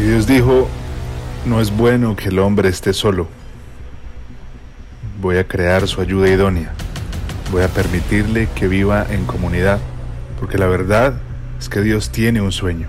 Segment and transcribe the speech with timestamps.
[0.00, 0.66] Y Dios dijo,
[1.44, 3.28] no es bueno que el hombre esté solo.
[5.20, 6.72] Voy a crear su ayuda idónea.
[7.52, 9.78] Voy a permitirle que viva en comunidad,
[10.38, 11.20] porque la verdad
[11.58, 12.88] es que Dios tiene un sueño.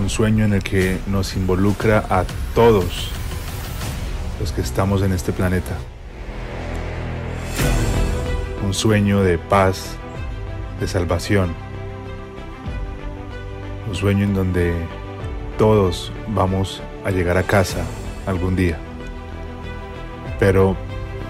[0.00, 2.24] Un sueño en el que nos involucra a
[2.56, 3.12] todos
[4.40, 5.76] los que estamos en este planeta.
[8.72, 9.98] Un sueño de paz,
[10.80, 11.54] de salvación.
[13.86, 14.72] Un sueño en donde
[15.58, 17.84] todos vamos a llegar a casa
[18.26, 18.78] algún día.
[20.38, 20.74] Pero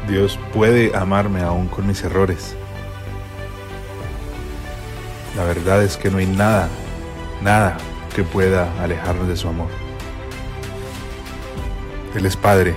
[0.06, 2.54] Dios puede amarme aún con mis errores.
[5.36, 6.68] La verdad es que no hay nada,
[7.42, 7.76] nada
[8.14, 9.68] que pueda alejarnos de su amor.
[12.14, 12.76] Él es Padre.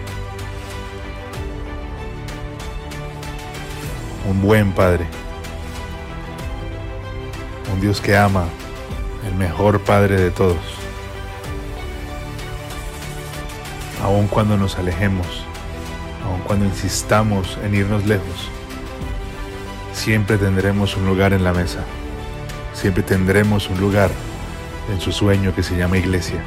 [4.28, 5.06] Un buen Padre.
[7.74, 8.46] Un Dios que ama,
[9.28, 10.58] el mejor Padre de todos.
[14.04, 15.46] Aun cuando nos alejemos,
[16.26, 18.50] aun cuando insistamos en irnos lejos,
[19.94, 21.84] siempre tendremos un lugar en la mesa.
[22.74, 24.10] Siempre tendremos un lugar
[24.92, 26.42] en su sueño que se llama iglesia.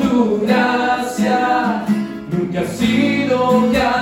[0.00, 1.84] Tu gracia,
[2.30, 3.99] nunca ha sido casualidad.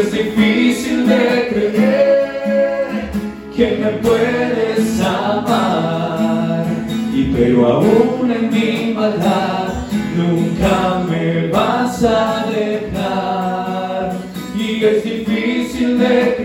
[0.00, 3.10] Es difícil de creer
[3.54, 6.64] que me puedes amar.
[7.12, 9.74] Y pero aún en mi maldad
[10.16, 14.12] nunca me vas a dejar.
[14.56, 16.37] Y es difícil de creer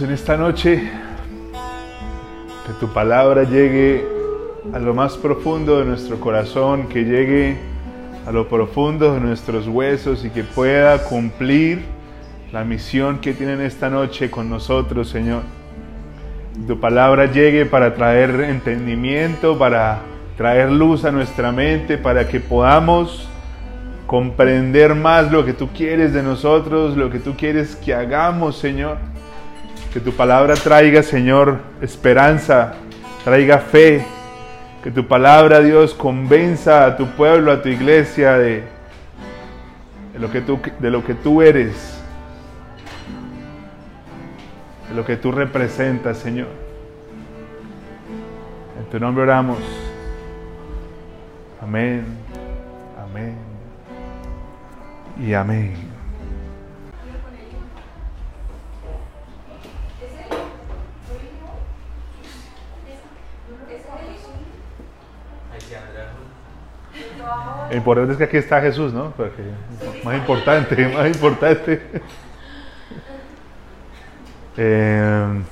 [0.00, 0.90] En esta noche,
[2.66, 4.04] que tu palabra llegue
[4.72, 7.56] a lo más profundo de nuestro corazón, que llegue
[8.26, 11.84] a lo profundo de nuestros huesos y que pueda cumplir
[12.52, 15.42] la misión que tienen esta noche con nosotros, Señor.
[16.66, 20.00] Tu palabra llegue para traer entendimiento, para
[20.36, 23.28] traer luz a nuestra mente, para que podamos
[24.08, 29.13] comprender más lo que tú quieres de nosotros, lo que tú quieres que hagamos, Señor.
[29.94, 32.74] Que tu palabra traiga, Señor, esperanza,
[33.22, 34.04] traiga fe.
[34.82, 38.64] Que tu palabra, Dios, convenza a tu pueblo, a tu iglesia de,
[40.12, 42.02] de lo, que tú, de lo que tú eres,
[44.88, 46.48] de lo que tú representas, Señor.
[48.80, 49.60] En tu nombre oramos.
[51.62, 52.04] Amén,
[53.00, 53.36] amén
[55.24, 55.93] y amén.
[67.70, 69.12] Lo importante es que aquí está Jesús, ¿no?
[69.12, 69.42] Porque
[70.04, 71.80] más importante, más importante.
[74.56, 75.42] Eh,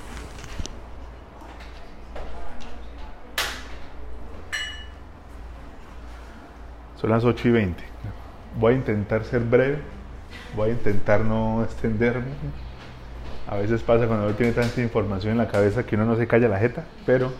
[7.00, 7.84] son las 8 y 20.
[8.58, 9.78] Voy a intentar ser breve,
[10.54, 12.30] voy a intentar no extenderme.
[13.48, 16.28] A veces pasa cuando uno tiene tanta información en la cabeza que uno no se
[16.28, 17.32] calla la jeta, pero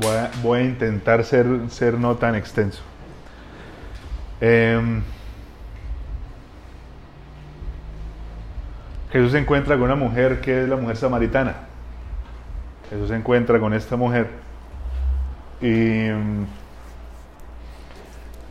[0.00, 2.82] voy a, intentar ser, ser no tan extenso.
[4.40, 5.02] Em,
[9.10, 11.54] Jesús se encuentra con una mujer que es la mujer samaritana.
[12.90, 14.28] Jesús se encuentra con esta mujer
[15.60, 16.46] y mm,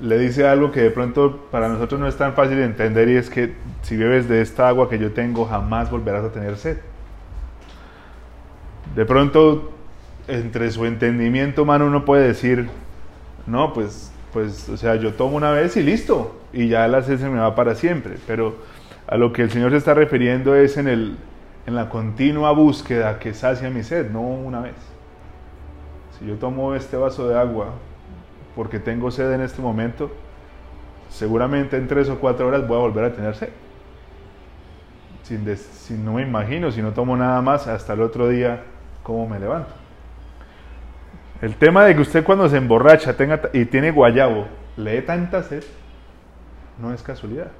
[0.01, 3.15] le dice algo que de pronto para nosotros no es tan fácil de entender y
[3.15, 6.77] es que si bebes de esta agua que yo tengo jamás volverás a tener sed.
[8.95, 9.76] De pronto
[10.27, 12.69] entre su entendimiento humano uno puede decir,
[13.45, 17.19] no, pues, pues, o sea, yo tomo una vez y listo, y ya la sed
[17.19, 18.57] se me va para siempre, pero
[19.07, 21.17] A lo que el Señor se está refiriendo es en, el,
[21.65, 24.75] en la continua búsqueda que sacia mi sed, no una vez.
[26.19, 27.67] Si yo tomo este vaso de agua
[28.55, 30.11] porque tengo sed en este momento,
[31.09, 33.49] seguramente en tres o cuatro horas voy a volver a tener sed.
[35.23, 38.63] Sin, no me imagino, si no tomo nada más, hasta el otro día,
[39.03, 39.73] cómo me levanto.
[41.41, 45.43] El tema de que usted cuando se emborracha tenga, y tiene guayabo, le dé tanta
[45.43, 45.63] sed,
[46.79, 47.51] no es casualidad.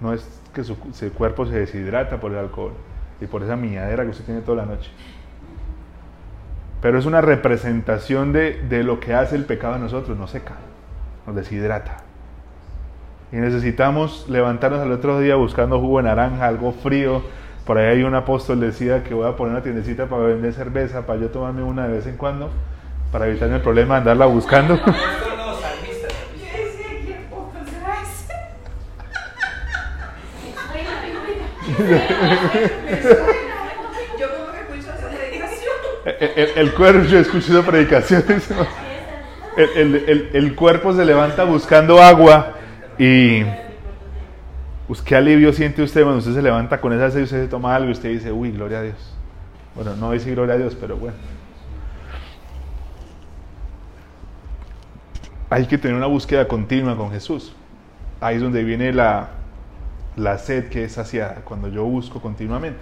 [0.00, 0.76] No es que su,
[1.14, 2.72] cuerpo se deshidrata por el alcohol
[3.20, 4.90] y por esa miadera que usted tiene toda la noche.
[6.80, 10.54] Pero es una representación de, de lo que hace el pecado a nosotros, nos seca,
[11.26, 11.98] nos deshidrata.
[13.32, 17.22] Y necesitamos levantarnos al otro día buscando jugo de naranja, algo frío.
[17.68, 21.04] Por ahí hay un apóstol decía que voy a poner una tiendecita para vender cerveza,
[21.04, 22.50] para yo tomarme una de vez en cuando,
[23.12, 24.80] para evitarme el problema de andarla buscando.
[36.18, 38.24] El, el, cuerpo, yo escucho esa predicación.
[39.56, 42.54] El, el, cuerpo se levanta buscando agua
[42.98, 43.42] y
[45.02, 47.74] qué alivio siente usted cuando usted se levanta con esa sed y usted se toma
[47.74, 49.14] algo y usted dice, uy, gloria a Dios.
[49.74, 51.16] Bueno, no dice gloria a Dios, pero bueno.
[55.50, 57.54] Hay que tener una búsqueda continua con Jesús.
[58.20, 59.28] Ahí es donde viene la,
[60.16, 62.80] la sed que es saciada, cuando yo busco continuamente.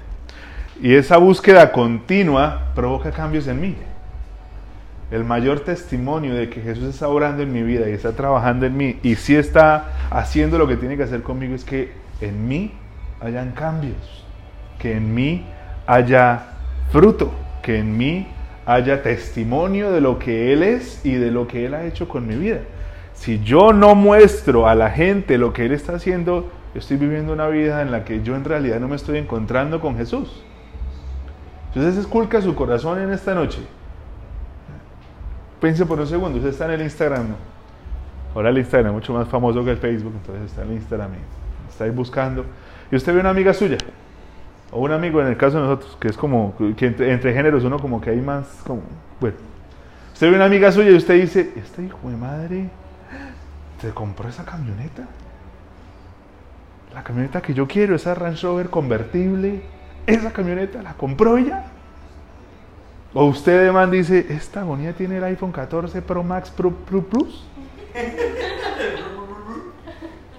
[0.80, 3.76] Y esa búsqueda continua provoca cambios en mí.
[5.10, 8.76] El mayor testimonio de que Jesús está orando en mi vida y está trabajando en
[8.76, 12.72] mí y si está haciendo lo que tiene que hacer conmigo es que en mí
[13.20, 14.24] hayan cambios,
[14.80, 15.44] que en mí
[15.86, 16.46] haya
[16.90, 17.30] fruto,
[17.62, 18.26] que en mí
[18.66, 22.26] haya testimonio de lo que Él es y de lo que Él ha hecho con
[22.26, 22.60] mi vida.
[23.14, 27.46] Si yo no muestro a la gente lo que Él está haciendo, estoy viviendo una
[27.46, 30.42] vida en la que yo en realidad no me estoy encontrando con Jesús.
[31.68, 33.60] Entonces esculca su corazón en esta noche.
[35.60, 37.34] Piense por un segundo, usted está en el Instagram.
[38.34, 41.10] Ahora el Instagram es mucho más famoso que el Facebook, entonces está en el Instagram
[41.14, 42.44] y está ahí buscando.
[42.90, 43.78] Y usted ve una amiga suya,
[44.70, 48.00] o un amigo en el caso de nosotros, que es como, entre, géneros uno como
[48.00, 48.82] que hay más, como,
[49.20, 49.36] bueno.
[50.12, 52.68] Usted ve una amiga suya y usted dice, este hijo de madre,
[53.80, 55.06] ¿se compró esa camioneta?
[56.94, 59.62] La camioneta que yo quiero, esa Range Rover convertible,
[60.06, 61.64] esa camioneta la compró ella.
[63.18, 67.46] O usted man dice, esta agonía tiene el iPhone 14 Pro Max Pro, Plus.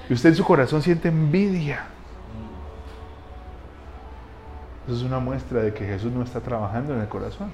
[0.08, 1.86] Y usted en su corazón siente envidia.
[4.86, 7.52] Eso es una muestra de que Jesús no está trabajando en el corazón.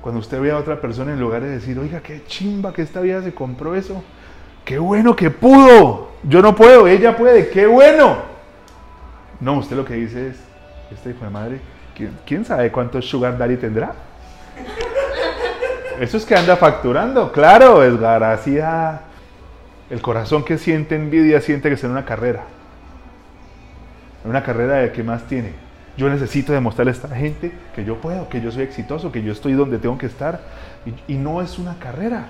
[0.00, 3.00] Cuando usted ve a otra persona en lugar de decir, oiga, qué chimba que esta
[3.00, 4.04] vida se compró eso.
[4.64, 6.10] Qué bueno que pudo.
[6.22, 7.50] Yo no puedo, ella puede.
[7.50, 8.18] Qué bueno.
[9.40, 10.36] No, usted lo que dice es,
[10.92, 11.60] este hijo de madre,
[12.26, 13.92] ¿quién, sabe cuánto Sugar Daddy tendrá?
[16.00, 19.00] Eso es que anda facturando, claro, es gracia.
[19.90, 22.44] El corazón que siente envidia siente que es en una carrera.
[24.24, 25.52] En una carrera de que más tiene.
[25.96, 29.32] Yo necesito demostrarle a esta gente que yo puedo, que yo soy exitoso, que yo
[29.32, 30.40] estoy donde tengo que estar.
[30.86, 32.26] Y, y no es una carrera.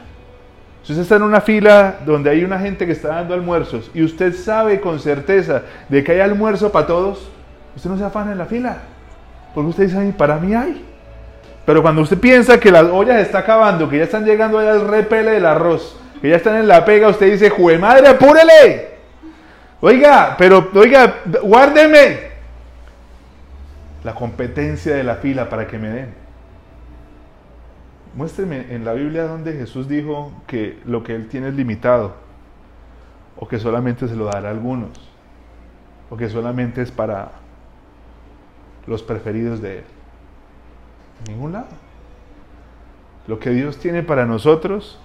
[0.83, 4.03] Si usted está en una fila donde hay una gente que está dando almuerzos y
[4.03, 7.29] usted sabe con certeza de que hay almuerzo para todos,
[7.77, 8.79] usted no se afana en la fila.
[9.55, 10.85] Porque usted dice, para mí hay.
[11.65, 14.89] Pero cuando usted piensa que las ollas está acabando, que ya están llegando allá al
[14.89, 18.89] repele del arroz, que ya están en la pega, usted dice, ¡jue madre, apúrele!
[19.81, 22.29] Oiga, pero, oiga, guárdeme.
[24.03, 26.15] La competencia de la fila para que me den.
[28.15, 32.15] Muéstreme en la Biblia donde Jesús dijo que lo que Él tiene es limitado,
[33.37, 34.89] o que solamente se lo dará a algunos,
[36.11, 37.33] o que solamente es para
[38.89, 39.85] los preferidos de Él.
[41.29, 41.69] Ningún lado.
[43.27, 44.99] Lo que Dios tiene para nosotros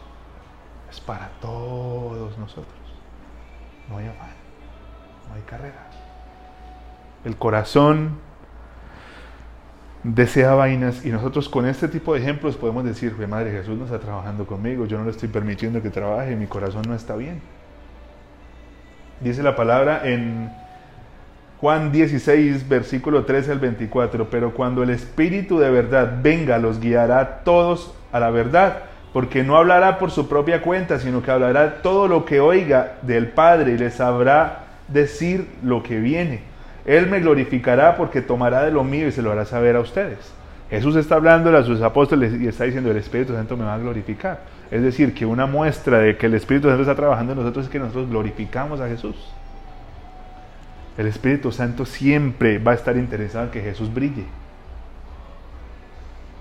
[0.90, 2.80] es para todos nosotros.
[3.90, 4.32] No hay afán,
[5.28, 5.90] no hay carrera.
[7.26, 8.18] El corazón
[10.04, 14.00] desea vainas y nosotros con este tipo de ejemplos podemos decir, Madre Jesús no está
[14.00, 17.42] trabajando conmigo, yo no le estoy permitiendo que trabaje, mi corazón no está bien.
[19.20, 20.52] Dice la palabra en
[21.64, 27.40] Juan 16, versículo 13 al 24, pero cuando el Espíritu de verdad venga, los guiará
[27.46, 28.80] todos a la verdad,
[29.14, 33.30] porque no hablará por su propia cuenta, sino que hablará todo lo que oiga del
[33.30, 36.42] Padre y les sabrá decir lo que viene.
[36.86, 40.34] Él me glorificará porque tomará de lo mío y se lo hará saber a ustedes.
[40.70, 43.80] Jesús está hablando a sus apóstoles y está diciendo, el Espíritu Santo me va a
[43.80, 44.42] glorificar.
[44.70, 47.72] Es decir, que una muestra de que el Espíritu Santo está trabajando en nosotros es
[47.72, 49.16] que nosotros glorificamos a Jesús.
[50.98, 54.26] El Espíritu Santo siempre va a estar interesado en que Jesús brille.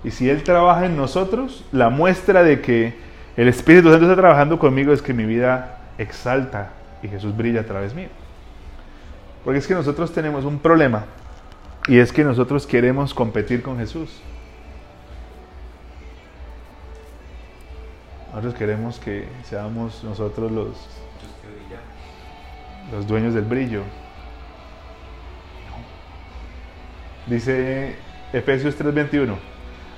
[0.03, 2.93] Y si Él trabaja en nosotros, la muestra de que
[3.35, 7.65] el Espíritu Santo está trabajando conmigo es que mi vida exalta y Jesús brilla a
[7.65, 8.09] través mío.
[9.43, 11.05] Porque es que nosotros tenemos un problema
[11.87, 14.21] y es que nosotros queremos competir con Jesús.
[18.29, 20.75] Nosotros queremos que seamos nosotros los,
[22.91, 23.81] los dueños del brillo.
[27.27, 27.95] Dice
[28.33, 29.35] Efesios 3:21,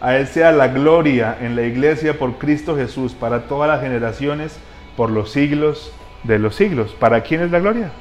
[0.01, 4.59] a Él sea la gloria en la iglesia por Cristo Jesús, para todas las generaciones,
[4.95, 5.91] por los siglos
[6.23, 6.93] de los siglos.
[6.93, 7.91] ¿Para quién es la gloria?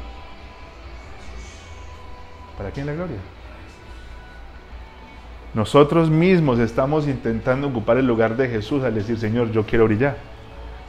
[2.56, 3.18] ¿Para quién es la gloria?
[5.54, 10.16] Nosotros mismos estamos intentando ocupar el lugar de Jesús al decir, Señor, yo quiero brillar.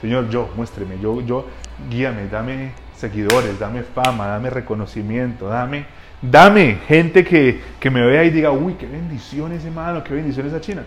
[0.02, 1.46] Señor, yo, muéstreme, yo, yo,
[1.90, 5.86] guíame, dame seguidores, dame fama, dame reconocimiento, dame,
[6.30, 10.48] dame gente que, que me vea y diga, uy, qué bendición ese hermano, qué bendición
[10.48, 10.84] esa China.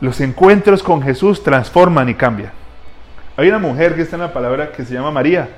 [0.00, 2.52] Los encuentros con Jesús transforman y cambian.
[3.36, 5.48] Hay una mujer que está en la palabra que se llama María,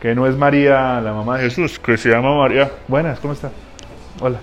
[0.00, 2.70] que no es María, la mamá de Jesús, que se llama María.
[2.86, 3.50] Buenas, ¿cómo está?
[4.20, 4.38] Hola.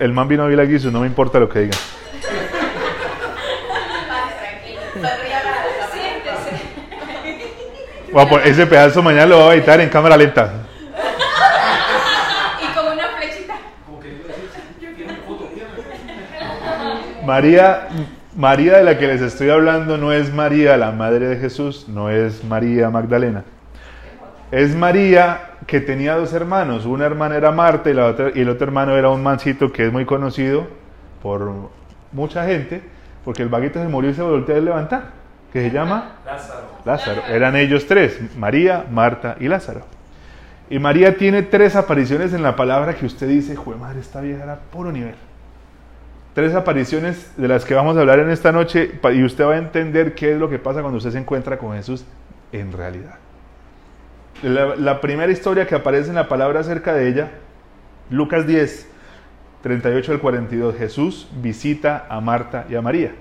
[0.00, 1.78] el man vino a Vila Guiso, no me importa lo que digan.
[8.12, 10.50] Bueno, ese pedazo mañana lo voy a editar en cámara lenta.
[12.62, 13.54] Y con una flechita.
[17.26, 17.88] María,
[18.34, 22.08] María de la que les estoy hablando no es María, la madre de Jesús, no
[22.08, 23.44] es María Magdalena.
[24.50, 26.86] Es María que tenía dos hermanos.
[26.86, 29.86] Una hermana era Marta y, la otra, y el otro hermano era un mancito que
[29.86, 30.66] es muy conocido
[31.22, 31.52] por
[32.12, 32.80] mucha gente,
[33.24, 35.17] porque el vaguito se murió y se volvió a levantar,
[35.52, 36.66] que se llama Lázaro.
[36.84, 37.22] Lázaro.
[37.28, 39.82] Eran ellos tres, María, Marta y Lázaro.
[40.70, 44.44] Y María tiene tres apariciones en la palabra que usted dice, jue madre, esta vieja
[44.44, 45.14] era puro nivel.
[46.34, 49.58] Tres apariciones de las que vamos a hablar en esta noche y usted va a
[49.58, 52.04] entender qué es lo que pasa cuando usted se encuentra con Jesús
[52.52, 53.14] en realidad.
[54.42, 57.30] La, primera historia que aparece en la palabra acerca de ella,
[58.08, 58.88] Lucas 10,
[59.62, 63.14] 38 al 42, Jesús visita a Marta y a María.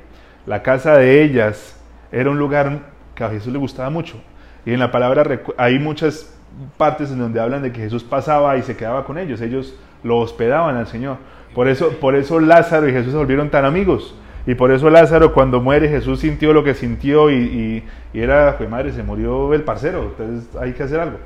[0.45, 1.76] La casa de ellas
[2.12, 2.80] era un lugar
[3.15, 4.17] que a Jesús le gustaba mucho.
[4.65, 5.26] Y en la palabra
[5.58, 6.34] hay muchas
[6.78, 9.41] partes en donde hablan de que Jesús pasaba y se quedaba con ellos.
[9.41, 11.17] Ellos lo hospedaban al Señor.
[11.54, 14.15] Por eso, por eso Lázaro y Jesús se volvieron tan amigos.
[14.48, 18.93] Y por eso Lázaro cuando muere Jesús sintió lo que sintió y, era, pues madre,
[18.93, 21.17] se murió el parcero, entonces hay que hacer algo.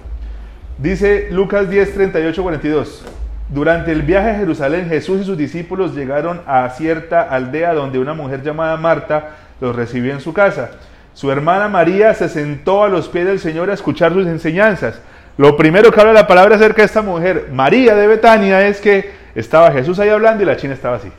[0.79, 3.05] Dice Lucas 10, 38, 42.
[3.49, 8.15] Durante el viaje a Jerusalén Jesús y sus discípulos llegaron a cierta aldea donde una
[8.15, 10.71] mujer llamada Marta los recibió en su casa.
[11.13, 14.99] Su hermana María se sentó a los pies del Señor a escuchar sus enseñanzas.
[15.37, 19.13] Lo primero que habla la palabra acerca de esta mujer, María de Betania, es que
[19.35, 21.09] estaba Jesús ahí hablando y la china estaba así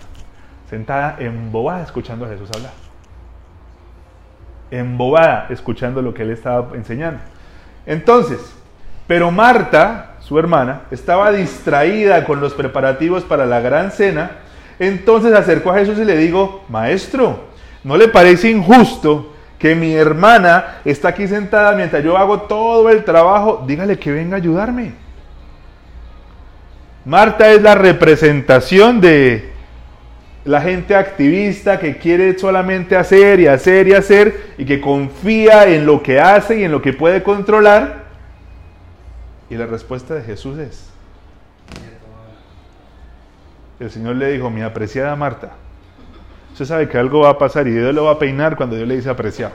[0.73, 2.73] sentada embobada escuchando a Jesús hablar.
[4.71, 7.21] Embobada escuchando lo que él estaba enseñando.
[7.85, 8.41] Entonces,
[9.07, 14.39] pero Marta, su hermana, estaba distraída con los preparativos para la gran cena.
[14.79, 17.52] Entonces acercó a Jesús y le dijo, maestro,
[17.85, 23.05] ¿no le parece injusto que mi hermana está aquí sentada mientras yo hago todo el
[23.05, 23.65] trabajo?
[23.67, 24.93] Dígale que venga a ayudarme.
[27.05, 29.53] Marta es la representación de
[30.45, 35.87] la gente activista que quiere solamente hacer y hacer y hacer y que confía en
[35.87, 38.03] lo que hace y en lo que puede controlar.
[39.51, 40.89] Y la respuesta de Jesús es,
[43.79, 45.53] el Señor le dijo, mi apreciada Marta,
[46.53, 48.89] usted sabe que algo va a pasar y Dios lo va a peinar cuando Dios
[48.89, 49.53] le dice apreciado.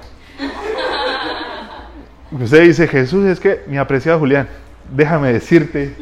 [2.31, 4.49] Usted dice, Jesús, es que mi apreciado Julián,
[4.91, 5.95] déjame decirte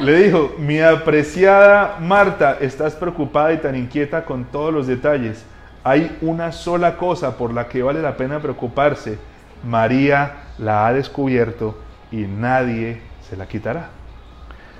[0.00, 5.44] le dijo, mi apreciada Marta, estás preocupada y tan inquieta con todos los detalles.
[5.84, 9.18] Hay una sola cosa por la que vale la pena preocuparse.
[9.62, 11.78] María la ha descubierto
[12.10, 13.90] y nadie se la quitará.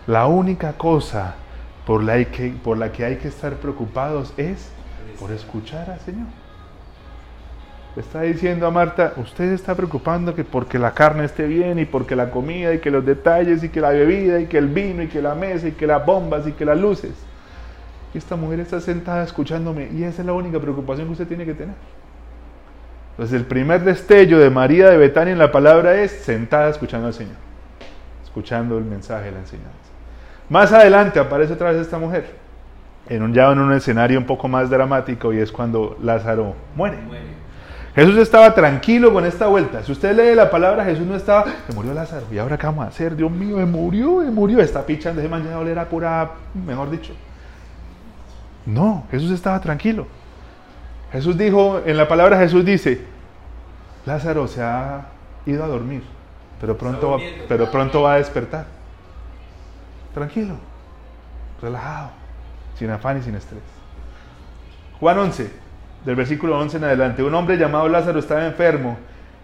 [0.07, 1.37] La única cosa
[1.87, 4.73] por la que, por la que hay que estar preocupados es
[5.19, 6.27] por escuchar al Señor
[8.01, 12.17] está diciendo a Marta, usted está preocupando que porque la carne esté bien y porque
[12.17, 15.09] la comida y que los detalles y que la bebida y que el vino y
[15.09, 17.13] que la mesa y que las bombas y que las luces.
[18.13, 21.45] Y esta mujer está sentada escuchándome y esa es la única preocupación que usted tiene
[21.45, 21.75] que tener.
[23.13, 27.15] Entonces el primer destello de María de Betania en la palabra es sentada escuchando al
[27.15, 27.37] Señor,
[28.25, 29.71] escuchando el mensaje de la enseñanza.
[30.49, 32.27] Más adelante aparece otra vez esta mujer,
[33.09, 36.99] en un, ya en un escenario un poco más dramático y es cuando Lázaro muere.
[36.99, 37.45] muere
[37.95, 39.85] Jesús estaba tranquilo con esta vuelta.
[39.85, 42.27] Si usted lee la palabra, Jesús no estaba, se murió Lázaro.
[42.33, 43.15] ¿Y ahora qué vamos a hacer?
[43.15, 44.59] Dios mío, me murió, me murió.
[44.61, 46.33] Esta picha de ese mañana a pura,
[46.67, 47.13] mejor dicho.
[48.67, 50.09] No, Jesús estaba tranquilo.
[51.13, 53.01] Jesús dijo, en la palabra Jesús dice,
[54.05, 55.07] Lázaro se ha
[55.47, 56.03] ido a dormir,
[56.61, 58.67] pero pronto, va, pero pronto va a despertar.
[60.13, 60.55] Tranquilo,
[61.63, 62.11] relajado,
[62.79, 63.63] sin afán y sin estrés.
[65.01, 65.51] Juan 11,
[66.05, 67.23] del versículo 11 en adelante.
[67.23, 68.97] Un hombre llamado Lázaro estaba enfermo.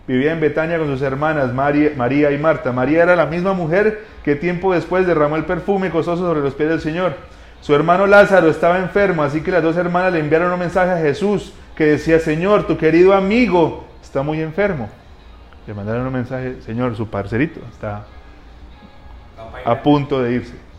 [0.07, 2.73] Vivía en Betania con sus hermanas María, María y Marta.
[2.73, 6.69] María era la misma mujer que tiempo después derramó el perfume costoso sobre los pies
[6.69, 7.15] del Señor.
[7.61, 10.99] Su hermano Lázaro estaba enfermo, así que las dos hermanas le enviaron un mensaje a
[10.99, 14.89] Jesús que decía, Señor, tu querido amigo está muy enfermo.
[15.67, 18.05] Le mandaron un mensaje, Señor, su parcerito está
[19.65, 20.70] a punto de irse.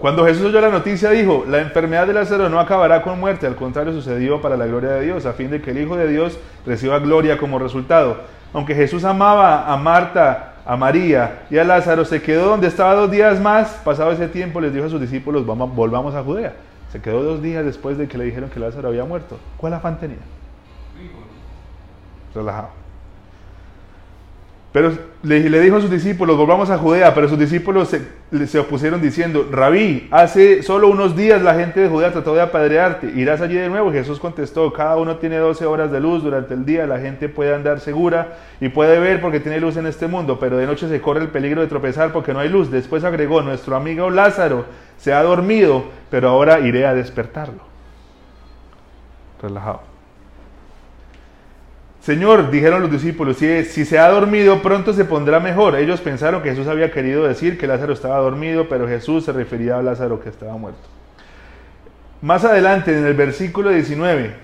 [0.00, 3.56] Cuando Jesús oyó la noticia dijo, la enfermedad de Lázaro no acabará con muerte, al
[3.56, 6.38] contrario sucedió para la gloria de Dios, a fin de que el Hijo de Dios
[6.64, 8.18] reciba gloria como resultado.
[8.52, 13.10] Aunque Jesús amaba a Marta, a María y a Lázaro, se quedó donde estaba dos
[13.10, 16.54] días más, pasado ese tiempo les dijo a sus discípulos, vamos, volvamos a Judea.
[16.92, 19.38] Se quedó dos días después de que le dijeron que Lázaro había muerto.
[19.56, 20.18] ¿Cuál afán tenía?
[22.34, 22.68] Relajado.
[24.70, 29.48] Pero le, dijo a sus discípulos, volvamos a Judea, pero sus discípulos se, opusieron diciendo,
[29.50, 33.70] Rabí, hace solo unos días la gente de Judea trató de apedrearte, ¿irás allí de
[33.70, 33.90] nuevo?
[33.90, 37.54] Jesús contestó, cada uno tiene 12 horas de luz durante el día, la gente puede
[37.54, 41.00] andar segura y puede ver porque tiene luz en este mundo, pero de noche se
[41.00, 42.70] corre el peligro de tropezar porque no hay luz.
[42.70, 44.66] Después agregó, nuestro amigo Lázaro
[44.98, 47.62] se ha dormido, pero ahora iré a despertarlo.
[49.40, 49.97] Relajado.
[52.08, 55.76] Señor, dijeron los discípulos, si, se ha dormido, pronto se pondrá mejor.
[55.76, 59.76] Ellos pensaron que Jesús había querido decir que Lázaro estaba dormido, pero Jesús se refería
[59.76, 60.80] a Lázaro que estaba muerto.
[62.22, 64.34] Más adelante, en el versículo 19,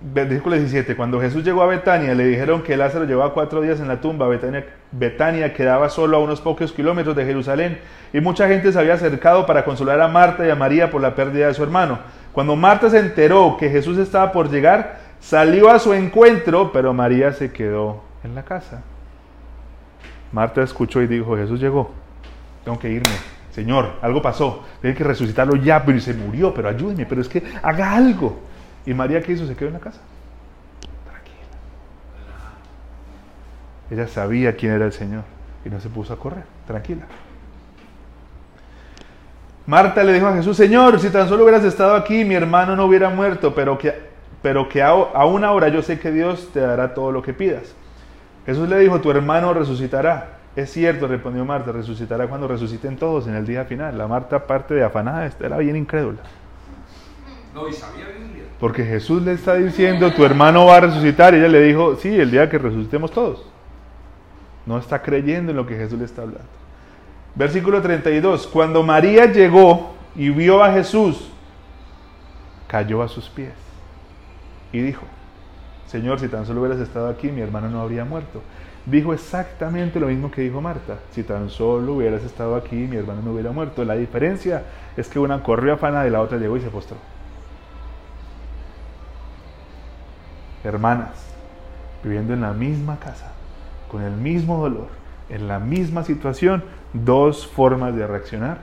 [0.00, 3.88] versículo 17, cuando Jesús llegó a Betania, le dijeron que Lázaro llevaba cuatro días en
[3.88, 4.26] la tumba.
[4.26, 7.78] Betania, Betania quedaba solo a unos pocos kilómetros de Jerusalén
[8.14, 11.14] y mucha gente se había acercado para consolar a Marta y a María por la
[11.14, 11.98] pérdida de su hermano.
[12.32, 17.32] Cuando Marta se enteró que Jesús estaba por llegar, Salió a su encuentro, pero María
[17.32, 18.82] se quedó en la casa.
[20.32, 21.90] Marta escuchó y dijo, Jesús llegó,
[22.64, 23.10] tengo que irme.
[23.52, 27.42] Señor, algo pasó, tiene que resucitarlo ya, pero se murió, pero ayúdeme, pero es que
[27.62, 28.40] haga algo.
[28.86, 29.46] ¿Y María qué hizo?
[29.46, 30.00] Se quedó en la casa.
[31.04, 31.36] Tranquila.
[33.90, 35.24] Ella sabía quién era el Señor
[35.64, 37.02] y no se puso a correr, tranquila.
[39.66, 42.86] Marta le dijo a Jesús, Señor, si tan solo hubieras estado aquí, mi hermano no
[42.86, 44.09] hubiera muerto, pero que
[44.42, 47.74] pero que aún ahora yo sé que Dios te dará todo lo que pidas.
[48.46, 50.38] Jesús le dijo, tu hermano resucitará.
[50.56, 53.96] Es cierto, respondió Marta, resucitará cuando resuciten todos en el día final.
[53.96, 56.20] La Marta, parte de afanada, era bien incrédula.
[57.54, 58.44] No, y sabía Biblia.
[58.58, 61.34] Porque Jesús le está diciendo, tu hermano va a resucitar.
[61.34, 63.46] Y ella le dijo, sí, el día que resucitemos todos.
[64.66, 66.48] No está creyendo en lo que Jesús le está hablando.
[67.34, 68.46] Versículo 32.
[68.46, 71.30] Cuando María llegó y vio a Jesús,
[72.66, 73.69] cayó a sus pies
[74.72, 75.02] y dijo,
[75.86, 78.42] Señor, si tan solo hubieras estado aquí, mi hermano no habría muerto.
[78.86, 83.22] Dijo exactamente lo mismo que dijo Marta, si tan solo hubieras estado aquí, mi hermano
[83.22, 83.84] no hubiera muerto.
[83.84, 84.62] La diferencia
[84.96, 86.96] es que una corrió afana y la otra llegó y se postró.
[90.64, 91.34] Hermanas,
[92.02, 93.32] viviendo en la misma casa,
[93.90, 94.88] con el mismo dolor,
[95.28, 98.58] en la misma situación, dos formas de reaccionar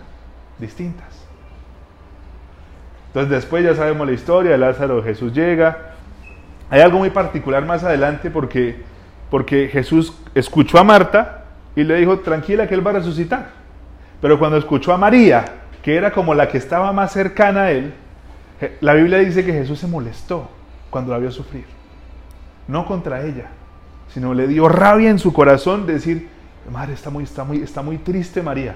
[0.59, 1.25] distintas.
[3.07, 5.95] Entonces después ya sabemos la historia, Lázaro, Jesús llega,
[6.69, 8.81] hay algo muy particular más adelante porque,
[9.29, 13.49] porque Jesús escuchó a Marta y le dijo, tranquila que Él va a resucitar.
[14.21, 15.45] Pero cuando escuchó a María,
[15.81, 17.93] que era como la que estaba más cercana a Él,
[18.81, 20.49] la Biblia dice que Jesús se molestó
[20.89, 21.65] cuando la vio sufrir.
[22.67, 23.45] No contra ella,
[24.13, 26.27] sino le dio rabia en su corazón de decir,
[26.71, 28.75] madre, está muy, está muy, está muy triste María.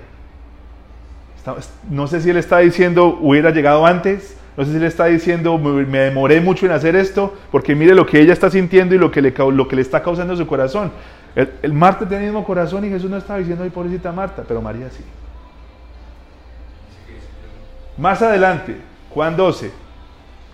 [1.89, 5.57] no sé si Él está diciendo, hubiera llegado antes, no sé si le está diciendo,
[5.57, 9.09] me demoré mucho en hacer esto, porque mire lo que ella está sintiendo y lo
[9.09, 10.91] que le, lo que le está causando su corazón.
[11.35, 14.61] El, Marta tiene el mismo corazón y Jesús no estaba diciendo, ay, pobrecita Marta, pero
[14.61, 15.03] María sí.
[17.97, 18.75] Más adelante,
[19.11, 19.71] Juan 12,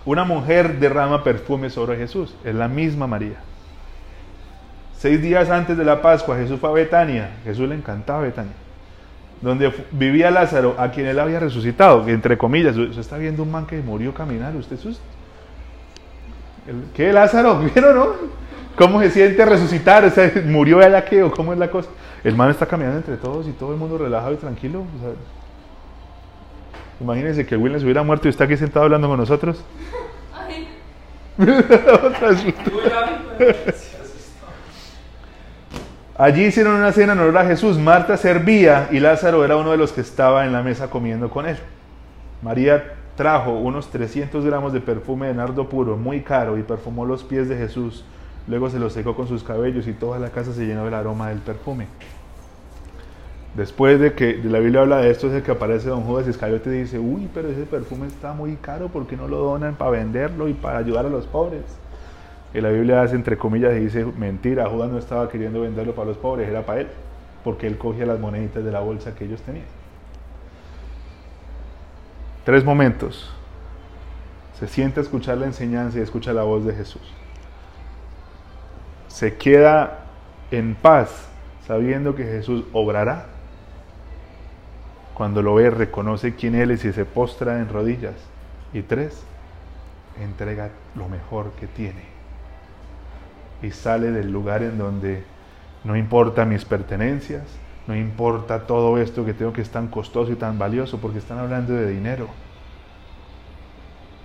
[0.04, 3.40] una mujer derrama perfume sobre Jesús, es la misma María.
[4.96, 8.67] Seis días antes de la Pascua, Jesús fue a Betania, Jesús le encantaba Betania
[9.40, 13.66] donde vivía Lázaro, a quien él había resucitado, entre comillas, usted está viendo un man
[13.66, 15.00] que murió caminar, usted es...
[16.94, 17.58] ¿Qué Lázaro?
[17.74, 18.06] ¿Vieron, no?
[18.76, 20.04] ¿Cómo se siente resucitar?
[20.04, 21.88] O sea, ¿Murió allá qué o cómo es la cosa?
[22.22, 24.84] El man está caminando entre todos y todo el mundo relajado y tranquilo.
[27.00, 29.64] imagínense que Williams hubiera muerto y está aquí sentado hablando con nosotros.
[36.18, 37.78] Allí hicieron una cena en honor a Jesús.
[37.78, 41.46] Marta servía y Lázaro era uno de los que estaba en la mesa comiendo con
[41.46, 41.56] él.
[42.42, 47.22] María trajo unos 300 gramos de perfume de nardo puro, muy caro, y perfumó los
[47.22, 48.04] pies de Jesús.
[48.48, 51.28] Luego se los secó con sus cabellos y toda la casa se llenó del aroma
[51.28, 51.86] del perfume.
[53.54, 56.70] Después de que la Biblia habla de esto, es el que aparece don Judas Iscariote
[56.70, 59.92] y dice, uy, pero ese perfume está muy caro, ¿por qué no lo donan para
[59.92, 61.62] venderlo y para ayudar a los pobres?
[62.54, 66.08] Y la Biblia hace entre comillas y dice, mentira, Judas no estaba queriendo venderlo para
[66.08, 66.88] los pobres, era para él,
[67.44, 69.66] porque él cogía las moneditas de la bolsa que ellos tenían.
[72.44, 73.30] Tres momentos.
[74.58, 77.02] Se siente a escuchar la enseñanza y escucha la voz de Jesús.
[79.08, 80.06] Se queda
[80.50, 81.28] en paz
[81.66, 83.26] sabiendo que Jesús obrará.
[85.12, 88.14] Cuando lo ve, reconoce quién Él es y se postra en rodillas.
[88.72, 89.22] Y tres,
[90.20, 92.17] entrega lo mejor que tiene
[93.62, 95.22] y sale del lugar en donde
[95.84, 97.44] no importa mis pertenencias,
[97.86, 101.38] no importa todo esto que tengo que es tan costoso y tan valioso, porque están
[101.38, 102.28] hablando de dinero.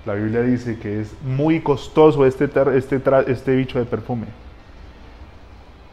[0.06, 4.28] La Biblia dice que es muy costoso este, este, este bicho de perfume.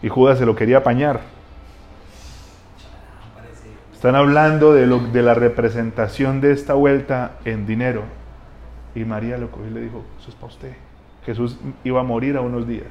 [0.02, 1.20] Y Judas se lo quería apañar.
[3.92, 8.02] Están hablando de, lo, de la representación de esta vuelta en dinero.
[8.94, 10.72] Y María lo cogió y le dijo, eso es para usted.
[11.24, 12.88] Jesús iba a morir a unos días.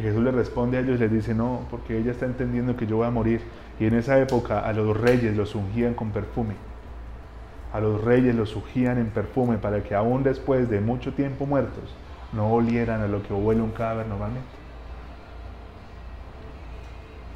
[0.00, 2.86] Y Jesús le responde a ellos y les dice, no, porque ella está entendiendo que
[2.86, 3.42] yo voy a morir.
[3.78, 6.54] Y en esa época a los reyes los ungían con perfume.
[7.74, 11.94] A los reyes los ungían en perfume para que aún después de mucho tiempo muertos
[12.32, 14.48] no olieran a lo que huele un cadáver normalmente.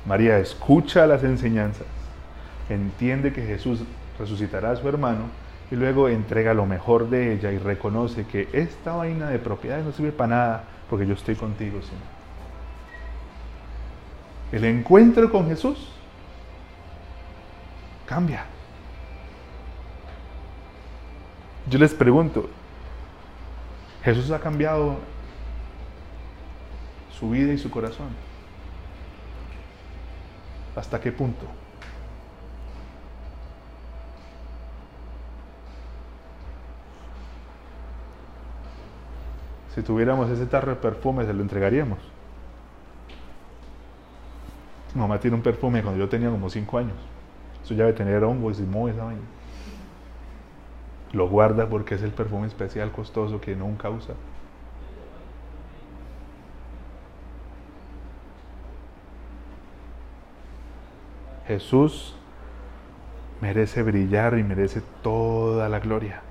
[0.06, 1.86] María escucha las enseñanzas,
[2.70, 3.84] entiende que Jesús
[4.18, 5.24] resucitará a su hermano
[5.70, 9.92] y luego entrega lo mejor de ella y reconoce que esta vaina de propiedad no
[9.92, 12.13] sirve para nada porque yo estoy contigo, Señor
[14.54, 15.88] el encuentro con Jesús
[18.06, 18.44] cambia.
[21.68, 22.48] Yo les pregunto,
[24.04, 24.98] ¿Jesús ha cambiado
[27.18, 28.10] su vida y su corazón?
[30.76, 31.46] ¿Hasta qué punto?
[39.74, 42.13] Si tuviéramos ese tarro de perfume, se lo entregaríamos.
[44.94, 46.96] Mi mamá tiene un perfume cuando yo tenía como 5 años.
[47.62, 49.22] Eso ya debe tener hongos y moho esa vaina.
[51.12, 54.14] Lo guarda porque es el perfume especial costoso que nunca usa.
[61.46, 62.16] Jesús
[63.40, 66.22] merece brillar y merece toda la gloria.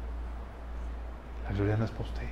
[1.46, 2.28] La gloria no es para usted.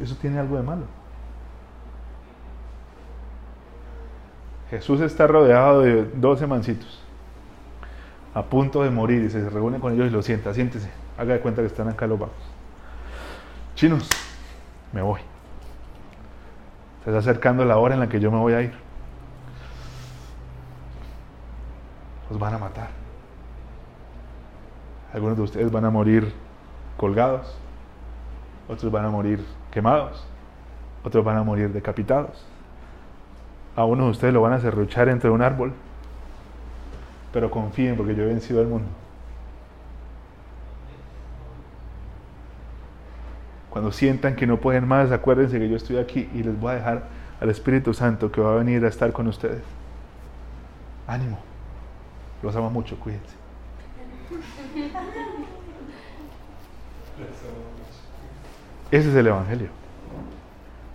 [0.00, 0.95] Eso tiene algo de malo.
[4.70, 7.00] Jesús está rodeado de 12 mancitos,
[8.34, 11.40] a punto de morir, y se reúne con ellos y lo sienta, siéntese, haga de
[11.40, 12.34] cuenta que están acá los vagos.
[13.76, 14.08] Chinos,
[14.92, 15.20] me voy.
[17.04, 18.72] Se está acercando la hora en la que yo me voy a ir.
[22.28, 22.88] Los van a matar.
[25.12, 26.32] Algunos de ustedes van a morir
[26.96, 27.56] colgados,
[28.68, 30.26] otros van a morir quemados,
[31.04, 32.44] otros van a morir decapitados.
[33.76, 35.74] A uno de ustedes lo van a serruchar entre un árbol.
[37.32, 38.88] Pero confíen porque yo he vencido al mundo.
[43.68, 46.74] Cuando sientan que no pueden más, acuérdense que yo estoy aquí y les voy a
[46.76, 47.08] dejar
[47.38, 49.62] al Espíritu Santo que va a venir a estar con ustedes.
[51.06, 51.38] Ánimo.
[52.42, 53.34] Los amo mucho, cuídense.
[58.90, 59.68] Ese es el Evangelio.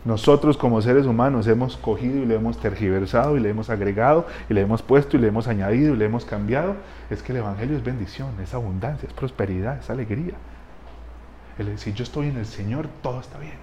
[0.04, 4.54] Nosotros como seres humanos hemos cogido y le hemos tergiversado y le hemos agregado y
[4.54, 6.76] le hemos puesto y le hemos añadido y le hemos cambiado.
[7.10, 10.34] Es que el Evangelio es bendición, es abundancia, es prosperidad, es alegría.
[11.76, 13.60] si yo estoy en el Señor, todo está bien.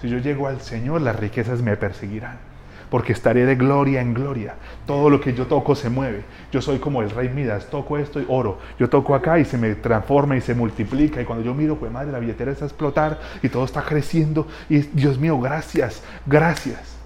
[0.00, 2.55] Si yo llego al Señor, las riquezas me perseguirán
[2.90, 4.54] porque estaré de gloria en gloria.
[4.86, 6.24] Todo lo que yo toco se mueve.
[6.52, 8.58] Yo soy como el rey Midas, toco esto y oro.
[8.78, 11.20] Yo toco acá y se me transforma y se multiplica.
[11.20, 14.46] Y cuando yo miro, pues madre, la billetera está a explotar y todo está creciendo.
[14.68, 16.96] Y Dios mío, gracias, gracias.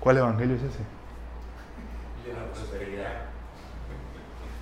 [0.00, 0.98] ¿Cuál evangelio es ese?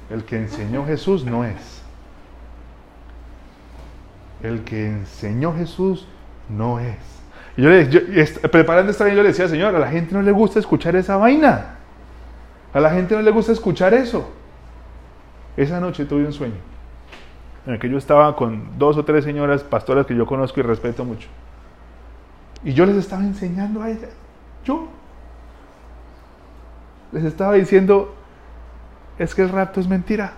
[0.08, 1.82] El que enseñó Jesús no es.
[4.42, 6.06] El que enseñó Jesús
[6.48, 7.15] no es.
[7.56, 8.00] Y yo, le, yo
[8.50, 11.76] preparando esta yo le decía, Señor, a la gente no le gusta escuchar esa vaina.
[12.72, 14.30] A la gente no le gusta escuchar eso.
[15.56, 16.56] Esa noche tuve un sueño.
[17.66, 20.62] en el que yo estaba con dos o tres señoras pastoras que yo conozco y
[20.62, 21.28] respeto mucho.
[22.62, 24.10] Y yo les estaba enseñando a ellas,
[24.64, 24.88] yo
[27.12, 28.14] les estaba diciendo,
[29.18, 30.32] es que el rapto es mentira.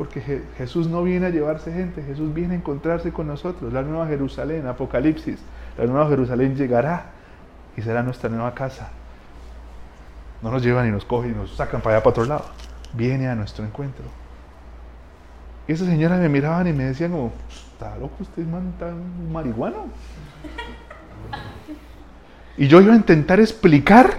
[0.00, 0.22] Porque
[0.56, 3.70] Jesús no viene a llevarse gente, Jesús viene a encontrarse con nosotros.
[3.70, 5.38] La nueva Jerusalén, Apocalipsis,
[5.76, 7.10] la nueva Jerusalén llegará
[7.76, 8.88] y será nuestra nueva casa.
[10.40, 12.46] No nos llevan y nos cogen y nos sacan para allá para otro lado.
[12.94, 14.06] Viene a nuestro encuentro.
[15.68, 18.72] Y esas señoras me miraban y me decían como, ¿está loco usted, man?
[18.72, 18.94] ¿Está
[19.30, 19.84] marihuano?
[22.56, 24.14] Y yo iba a intentar explicar.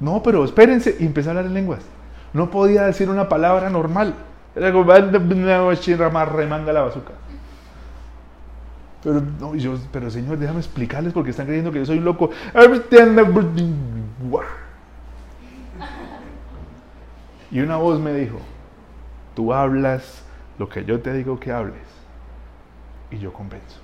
[0.00, 0.96] No, pero espérense.
[0.98, 1.84] Y empecé a hablar en lenguas.
[2.32, 4.25] No podía decir una palabra normal.
[4.56, 7.12] Era como, más remanga la bazuca.
[9.02, 12.30] Pero, no, yo, pero señor, déjame explicarles porque están creyendo que yo soy loco.
[17.50, 18.38] Y una voz me dijo,
[19.34, 20.24] tú hablas
[20.58, 21.86] lo que yo te digo que hables
[23.10, 23.80] y yo convenzo.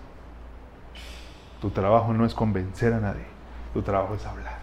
[1.60, 3.26] Tu trabajo no es convencer a nadie,
[3.74, 4.58] tu trabajo es hablar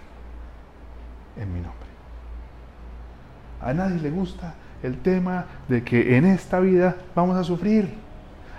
[1.37, 1.87] en mi nombre.
[3.61, 7.89] A nadie le gusta el tema de que en esta vida vamos a sufrir.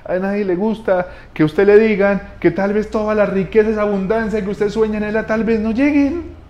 [0.05, 4.43] A nadie le gusta que usted le digan que tal vez todas las riquezas, abundancia
[4.43, 6.41] que usted sueña en ella tal vez no lleguen.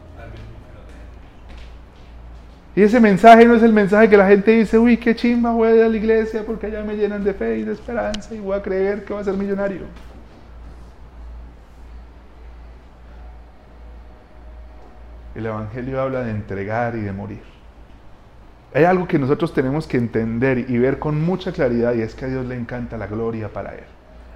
[2.75, 5.69] Y ese mensaje no es el mensaje que la gente dice, uy, qué chimba, voy
[5.69, 8.39] a ir a la iglesia porque allá me llenan de fe y de esperanza y
[8.39, 9.83] voy a creer que voy a ser millonario.
[15.35, 17.60] El Evangelio habla de entregar y de morir.
[18.73, 22.27] Hay algo que nosotros tenemos que entender y ver con mucha claridad y es que
[22.27, 23.85] a Dios le encanta la gloria para Él.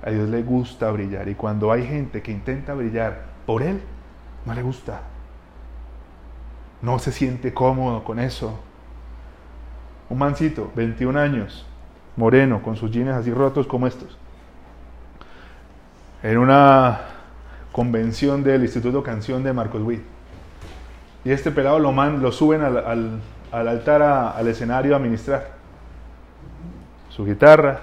[0.02, 3.80] A Dios le gusta brillar y cuando hay gente que intenta brillar por Él,
[4.44, 5.00] no le gusta
[6.84, 8.58] no se siente cómodo con eso.
[10.10, 11.66] Un mancito, 21 años,
[12.14, 14.18] moreno, con sus jeans así rotos como estos.
[16.22, 17.00] En una
[17.72, 20.02] convención del Instituto Canción de Marcos Witt.
[21.24, 23.20] Y este pelado lo, man, lo suben al,
[23.68, 25.48] altar, al escenario a ministrar.
[27.10, 27.80] Su guitarra,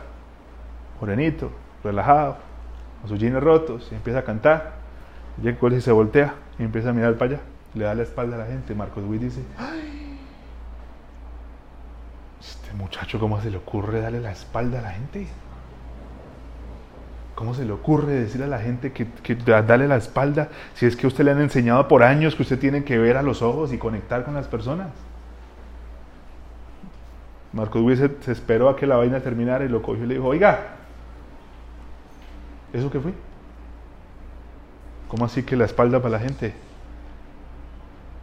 [0.99, 1.51] morenito,
[1.83, 2.37] relajado,
[2.99, 4.73] con sus jeans rotos, y empieza a cantar.
[5.41, 7.41] Y se voltea y empieza a mirar para allá
[7.73, 8.75] le da la espalda a la gente.
[8.75, 10.17] Marcos Witt dice, ¡ay!
[12.39, 15.27] Este muchacho, ¿cómo se le ocurre darle la espalda a la gente?
[17.35, 20.95] ¿Cómo se le ocurre decirle a la gente que, que darle la espalda si es
[20.95, 23.73] que usted le han enseñado por años que usted tiene que ver a los ojos
[23.73, 24.89] y conectar con las personas?
[27.53, 30.13] Marcos Witt se, se esperó a que la vaina terminara y lo cogió y le
[30.15, 30.67] dijo, oiga,
[32.71, 33.13] ¿eso qué fue?
[35.09, 36.53] ¿Cómo así que la espalda para la gente?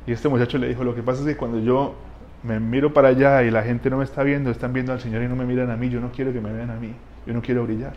[0.06, 1.94] Y este muchacho le dijo, lo que pasa es que cuando yo
[2.42, 5.22] me miro para allá y la gente no me está viendo, están viendo al Señor
[5.22, 6.94] y no me miran a mí, yo no quiero que me vean a mí,
[7.26, 7.92] yo no quiero brillar.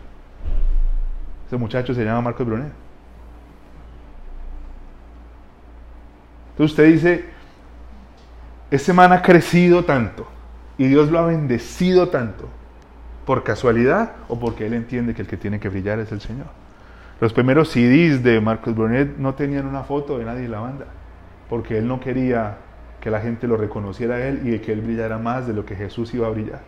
[1.44, 2.72] Este muchacho se llama Marcos Brunet.
[6.50, 7.24] Entonces usted dice,
[8.70, 10.31] ese man ha crecido tanto
[10.78, 12.48] y Dios lo ha bendecido tanto,
[13.26, 16.46] por casualidad o porque él entiende que el que tiene que brillar es el Señor.
[17.20, 20.86] Los primeros CDs de Marcos Brunet no tenían una foto de nadie en la banda
[21.48, 22.56] porque él no quería
[23.00, 25.76] que la gente lo reconociera a él y que él brillara más de lo que
[25.76, 26.60] Jesús iba a brillar.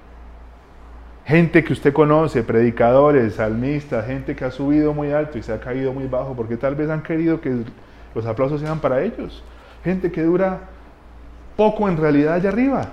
[1.24, 5.60] Gente que usted conoce, predicadores, salmistas, gente que ha subido muy alto y se ha
[5.60, 7.64] caído muy bajo, porque tal vez han querido que
[8.14, 9.42] los aplausos sean para ellos.
[9.82, 10.60] Gente que dura
[11.56, 12.88] poco en realidad allá arriba,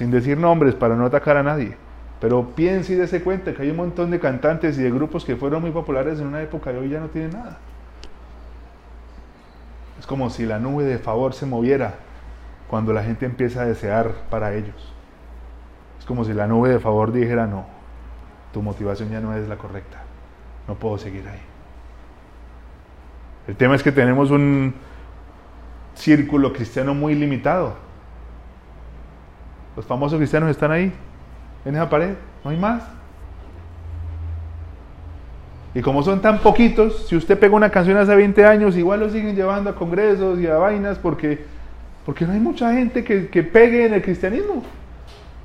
[0.00, 1.76] sin decir nombres para no atacar a nadie.
[2.22, 5.36] Pero piense y dése cuenta que hay un montón de cantantes y de grupos que
[5.36, 7.58] fueron muy populares en una época y hoy ya no tienen nada.
[9.98, 11.96] Es como si la nube de favor se moviera
[12.66, 14.90] cuando la gente empieza a desear para ellos.
[15.98, 17.66] Es como si la nube de favor dijera, no,
[18.54, 19.98] tu motivación ya no es la correcta,
[20.66, 21.42] no puedo seguir ahí.
[23.48, 24.72] El tema es que tenemos un
[25.94, 27.89] círculo cristiano muy limitado.
[29.76, 30.92] Los famosos cristianos están ahí,
[31.64, 32.14] en esa pared,
[32.44, 32.82] no hay más.
[35.74, 39.10] Y como son tan poquitos, si usted pega una canción hace 20 años, igual lo
[39.10, 41.44] siguen llevando a congresos y a vainas porque,
[42.04, 44.64] porque no hay mucha gente que, que pegue en el cristianismo.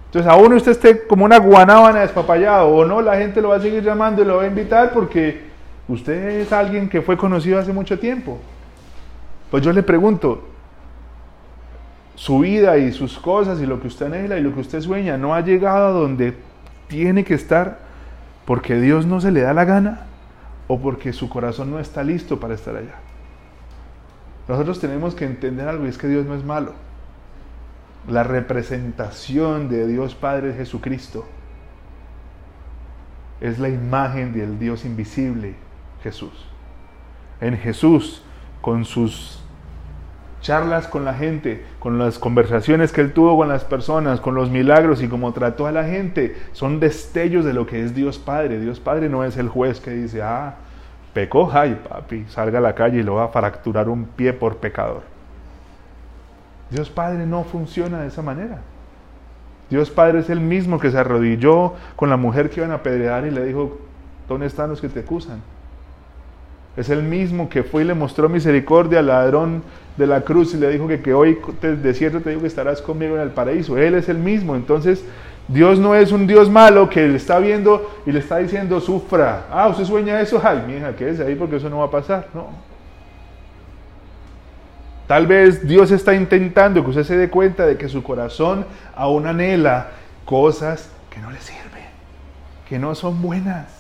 [0.07, 3.57] Entonces, a uno usted esté como una guanábana despapallado o no, la gente lo va
[3.57, 5.41] a seguir llamando y lo va a invitar porque
[5.87, 8.39] usted es alguien que fue conocido hace mucho tiempo.
[9.51, 10.54] Pues yo le pregunto,
[12.15, 15.17] su vida y sus cosas y lo que usted anhela y lo que usted sueña
[15.17, 16.35] no ha llegado a donde
[16.87, 17.79] tiene que estar
[18.45, 20.05] porque Dios no se le da la gana
[20.67, 22.95] o porque su corazón no está listo para estar allá.
[24.47, 26.73] Nosotros tenemos que entender algo y es que Dios no es malo.
[28.07, 31.25] la representación de Dios Padre Jesucristo.
[33.41, 35.55] Es la imagen del Dios invisible,
[36.03, 36.47] Jesús.
[37.41, 38.21] En Jesús,
[38.61, 39.44] con sus
[40.45, 44.51] charlas con la gente, con las conversaciones que él tuvo con las personas, con los
[44.51, 48.59] milagros y cómo trató a la gente, son destellos de lo que es Dios Padre.
[48.59, 50.53] Dios Padre no es el juez que dice, ah,
[51.15, 54.57] pecó, ay papi, salga a la calle y lo va a fracturar un pie por
[54.57, 55.01] pecador.
[56.69, 58.59] Dios Padre no funciona de esa manera.
[59.71, 63.25] Dios Padre es el mismo que se arrodilló con la mujer que iban a apedrear
[63.25, 63.79] y le dijo,
[64.29, 65.41] ¿dónde están los que te acusan?
[66.77, 69.63] Es el mismo que fue y le mostró misericordia al ladrón
[69.97, 72.81] de la cruz y le dijo que, que hoy de cierto te digo que estarás
[72.81, 73.77] conmigo en el paraíso.
[73.77, 74.55] Él es el mismo.
[74.55, 75.03] Entonces,
[75.47, 79.45] Dios no es un Dios malo que le está viendo y le está diciendo, sufra.
[79.51, 80.41] Ah, usted sueña eso.
[80.43, 82.27] Ay, mi hija, quédese ahí porque eso no va a pasar.
[82.33, 82.47] No.
[85.07, 88.65] Tal vez Dios está intentando que usted se dé cuenta de que su corazón
[88.95, 89.91] aún anhela
[90.25, 91.85] cosas que no le sirven,
[92.67, 93.74] que no son buenas.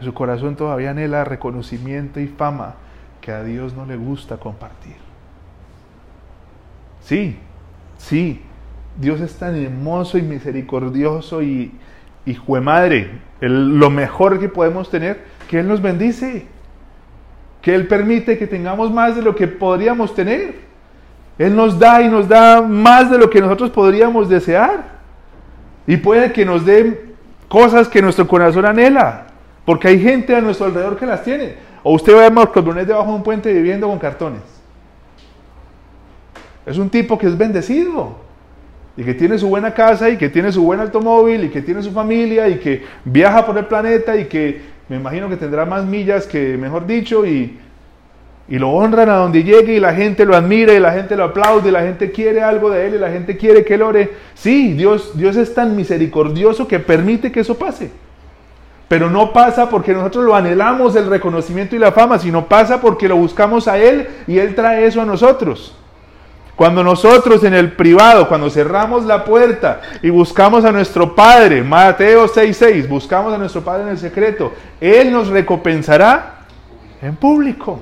[0.00, 2.74] Su corazón todavía anhela reconocimiento y fama
[3.20, 4.96] que a Dios no le gusta compartir.
[7.02, 7.36] Sí,
[7.98, 8.42] sí,
[8.98, 11.72] Dios es tan hermoso y misericordioso y,
[12.26, 16.46] y madre, lo mejor que podemos tener, que Él nos bendice,
[17.62, 20.70] que Él permite que tengamos más de lo que podríamos tener.
[21.38, 25.00] Él nos da y nos da más de lo que nosotros podríamos desear.
[25.86, 27.14] Y puede que nos dé
[27.48, 29.29] cosas que nuestro corazón anhela.
[29.64, 31.54] Porque hay gente a nuestro alrededor que las tiene.
[31.82, 34.42] O usted va a Morcodones debajo de un puente viviendo con cartones.
[36.66, 38.16] Es un tipo que es bendecido.
[38.96, 41.82] Y que tiene su buena casa y que tiene su buen automóvil y que tiene
[41.82, 45.86] su familia y que viaja por el planeta y que me imagino que tendrá más
[45.86, 47.56] millas que, mejor dicho, y,
[48.48, 51.24] y lo honran a donde llegue y la gente lo admira y la gente lo
[51.24, 54.10] aplaude y la gente quiere algo de él y la gente quiere que él ore.
[54.34, 57.92] Sí, Dios, Dios es tan misericordioso que permite que eso pase.
[58.90, 63.06] Pero no pasa porque nosotros lo anhelamos el reconocimiento y la fama, sino pasa porque
[63.06, 65.76] lo buscamos a Él y Él trae eso a nosotros.
[66.56, 72.26] Cuando nosotros en el privado, cuando cerramos la puerta y buscamos a nuestro Padre, Mateo
[72.26, 76.40] 6:6, buscamos a nuestro Padre en el secreto, Él nos recompensará
[77.00, 77.78] en público.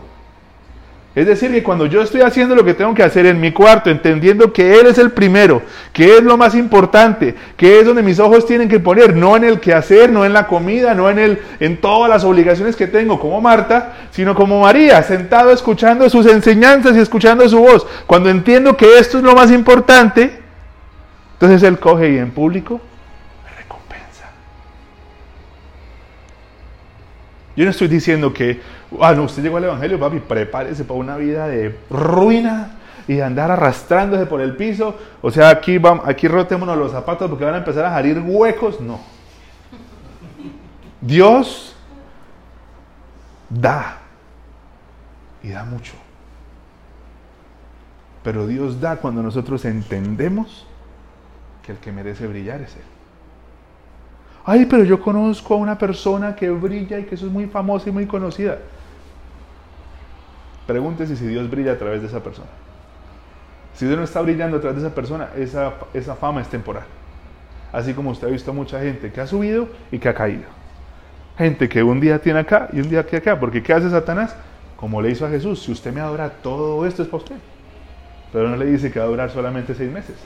[1.18, 3.90] Es decir, que cuando yo estoy haciendo lo que tengo que hacer en mi cuarto,
[3.90, 5.62] entendiendo que Él es el primero,
[5.92, 9.42] que es lo más importante, que es donde mis ojos tienen que poner, no en
[9.42, 12.86] el que hacer, no en la comida, no en, el, en todas las obligaciones que
[12.86, 17.84] tengo como Marta, sino como María, sentado escuchando sus enseñanzas y escuchando su voz.
[18.06, 20.38] Cuando entiendo que esto es lo más importante,
[21.32, 22.80] entonces Él coge y en público
[27.58, 28.60] Yo no estoy diciendo que
[29.00, 32.70] Ah, no, usted llegó al Evangelio, papi, prepárese para una vida de ruina
[33.06, 34.96] y de andar arrastrándose por el piso.
[35.20, 38.80] O sea, aquí, vamos, aquí rotémonos los zapatos porque van a empezar a salir huecos.
[38.80, 39.00] No.
[41.00, 41.76] Dios
[43.50, 43.98] da
[45.42, 45.92] y da mucho.
[48.22, 50.66] Pero Dios da cuando nosotros entendemos
[51.62, 52.97] que el que merece brillar es Él.
[54.50, 57.90] Ay, pero yo conozco a una persona que brilla y que eso es muy famosa
[57.90, 58.56] y muy conocida.
[60.66, 62.48] Pregúntese si Dios brilla a través de esa persona.
[63.74, 66.84] Si Dios no está brillando a través de esa persona, esa, esa fama es temporal.
[67.74, 70.44] Así como usted ha visto mucha gente que ha subido y que ha caído.
[71.36, 73.38] Gente que un día tiene acá y un día tiene acá.
[73.38, 74.34] Porque ¿qué hace Satanás?
[74.76, 77.36] Como le hizo a Jesús, si usted me adora, todo esto es para usted.
[78.32, 80.16] Pero no le dice que va a durar solamente seis meses.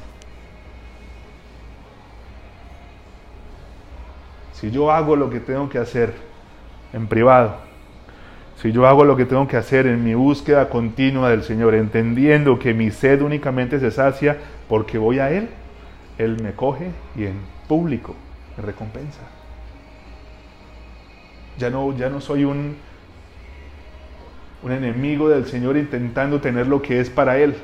[4.63, 6.15] Si yo hago lo que tengo que hacer
[6.93, 7.57] en privado,
[8.59, 12.61] si yo hago lo que tengo que hacer en mi búsqueda continua del Señor, entendiendo
[12.61, 14.39] que mi sed únicamente se sacia
[14.69, 15.49] porque voy a Él,
[16.17, 18.15] Él me coge y en público
[18.57, 19.23] me recompensa.
[21.59, 22.77] Ya no, ya no soy un,
[24.63, 27.57] un enemigo del Señor intentando tener lo que es para Él.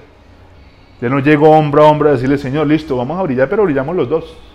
[1.00, 3.94] Ya no llego hombro a hombro a decirle, Señor, listo, vamos a brillar, pero brillamos
[3.94, 4.47] los dos.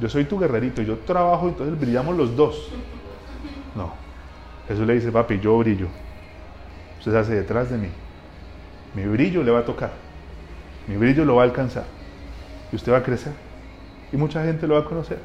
[0.00, 2.70] Yo soy tu guerrerito, yo trabajo, entonces brillamos los dos.
[3.74, 3.92] No.
[4.68, 5.88] Jesús le dice, papi, yo brillo.
[6.98, 7.88] Usted se hace detrás de mí.
[8.94, 9.92] Mi brillo le va a tocar.
[10.86, 11.84] Mi brillo lo va a alcanzar.
[12.72, 13.32] Y usted va a crecer.
[14.12, 15.18] Y mucha gente lo va a conocer.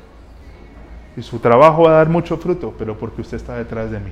[1.16, 4.12] Y su trabajo va a dar mucho fruto, pero porque usted está detrás de mí.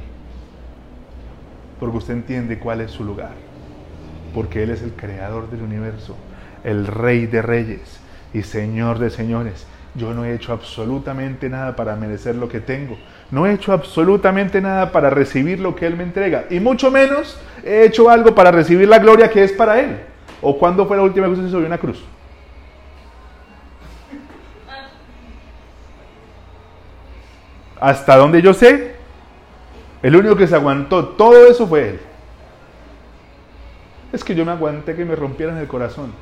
[1.79, 3.33] Porque usted entiende cuál es su lugar.
[4.33, 6.15] Porque Él es el creador del universo,
[6.63, 7.99] el rey de reyes
[8.33, 9.65] y señor de señores.
[9.93, 12.97] Yo no he hecho absolutamente nada para merecer lo que tengo.
[13.29, 16.45] No he hecho absolutamente nada para recibir lo que Él me entrega.
[16.49, 19.99] Y mucho menos he hecho algo para recibir la gloria que es para Él.
[20.41, 22.03] ¿O cuándo fue la última vez que se subió una cruz?
[27.79, 28.95] Hasta donde yo sé,
[30.01, 31.99] el único que se aguantó todo eso fue Él.
[34.13, 36.13] Es que yo me aguanté que me rompieran el corazón.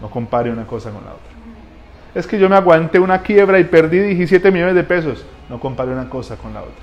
[0.00, 1.31] No compare una cosa con la otra.
[2.14, 5.24] Es que yo me aguanté una quiebra y perdí 17 millones de pesos.
[5.48, 6.74] No compare una cosa con la otra.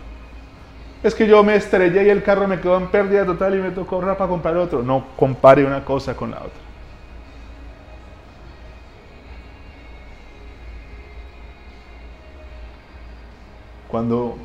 [1.03, 3.71] Es que yo me estrellé y el carro me quedó en pérdida total y me
[3.71, 4.83] tocó ahorrar para comprar otro.
[4.83, 6.51] No compare una cosa con la otra.
[13.87, 14.37] Cuando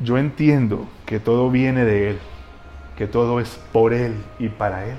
[0.00, 2.18] yo entiendo que todo viene de Él,
[2.96, 4.96] que todo es por Él y para Él,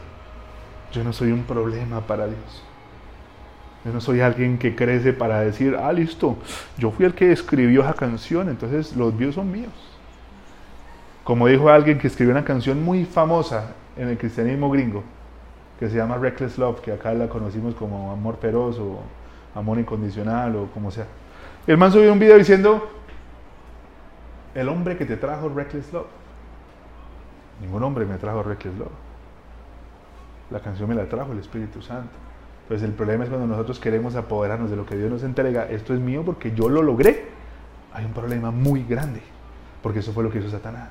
[0.92, 2.63] yo no soy un problema para Dios.
[3.86, 6.38] Yo no soy alguien que crece para decir, ah, listo,
[6.78, 9.74] yo fui el que escribió esa canción, entonces los views son míos.
[11.24, 15.04] Como dijo alguien que escribió una canción muy famosa en el cristianismo gringo,
[15.80, 19.02] que se llama Reckless Love, que acá la conocimos como amor feroz o
[19.54, 21.08] amor incondicional o como sea.
[21.68, 22.90] El man subió un video diciendo,
[24.56, 26.08] el hombre que te trajo Reckless Love.
[27.62, 28.92] Ningún hombre me trajo Reckless Love.
[30.52, 32.23] La canción me la trajo el Espíritu Santo.
[32.68, 35.94] Pues el problema es cuando nosotros queremos apoderarnos de lo que Dios nos entrega, esto
[35.94, 37.28] es mío porque yo lo logré.
[37.94, 39.22] Hay un problema muy grande,
[39.82, 40.90] porque eso fue lo que hizo Satanás.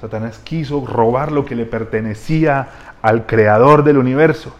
[0.00, 2.68] Satanás quiso robar lo que le pertenecía
[3.00, 4.54] al creador del universo.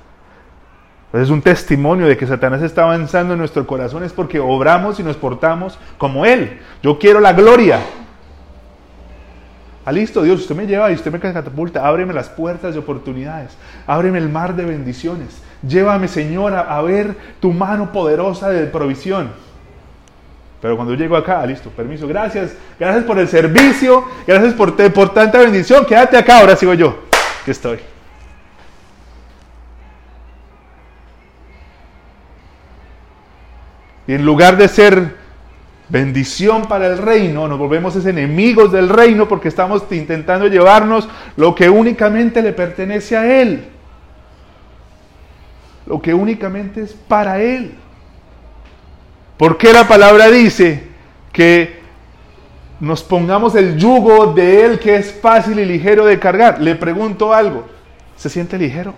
[1.06, 4.98] Entonces es un testimonio de que Satanás está avanzando en nuestro corazón es porque obramos
[4.98, 6.58] y nos portamos como Él.
[6.82, 7.78] Yo quiero la gloria,
[9.86, 11.86] Ah, listo, Dios, usted me lleva y usted me catapulta.
[11.86, 13.56] Ábreme las puertas de oportunidades.
[13.86, 15.42] Ábreme el mar de bendiciones.
[15.66, 19.30] Llévame, Señor, a, ver tu mano poderosa de provisión.
[20.60, 22.54] Pero cuando llego acá, ah, listo, permiso, gracias.
[22.78, 24.04] Gracias por el servicio.
[24.26, 25.84] Gracias por, por tanta bendición.
[25.84, 27.04] Quédate acá, ahora sigo yo.
[27.44, 27.78] Que estoy.
[34.06, 35.16] Y en lugar de ser
[35.88, 41.68] bendición para el reino, nos volvemos enemigos del reino porque estamos intentando llevarnos lo que
[41.70, 43.68] únicamente le pertenece a Él,
[45.86, 47.74] lo que únicamente es para Él.
[49.36, 50.88] ¿Por la palabra dice
[51.32, 51.80] que
[52.80, 56.60] nos pongamos el yugo de Él que es fácil y ligero de cargar?
[56.60, 57.66] Le pregunto algo,
[58.16, 58.94] ¿se siente ligero?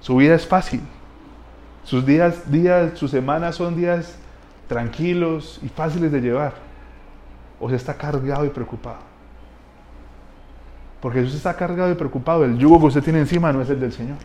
[0.00, 0.80] Su vida es fácil.
[1.84, 4.16] Sus días, días, sus semanas son días
[4.68, 6.54] tranquilos y fáciles de llevar.
[7.60, 9.15] O se está cargado y preocupado.
[11.00, 13.70] Porque si usted está cargado y preocupado, el yugo que usted tiene encima no es
[13.70, 14.16] el del Señor.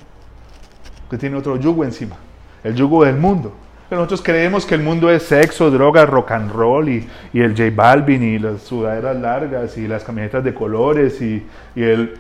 [1.04, 2.16] Usted tiene otro yugo encima.
[2.64, 3.54] El yugo del mundo.
[3.90, 7.72] Pero nosotros creemos que el mundo es sexo, drogas, rock and roll y, el J
[7.76, 11.46] Balvin y las sudaderas largas y las camionetas de colores y,
[11.76, 12.14] el...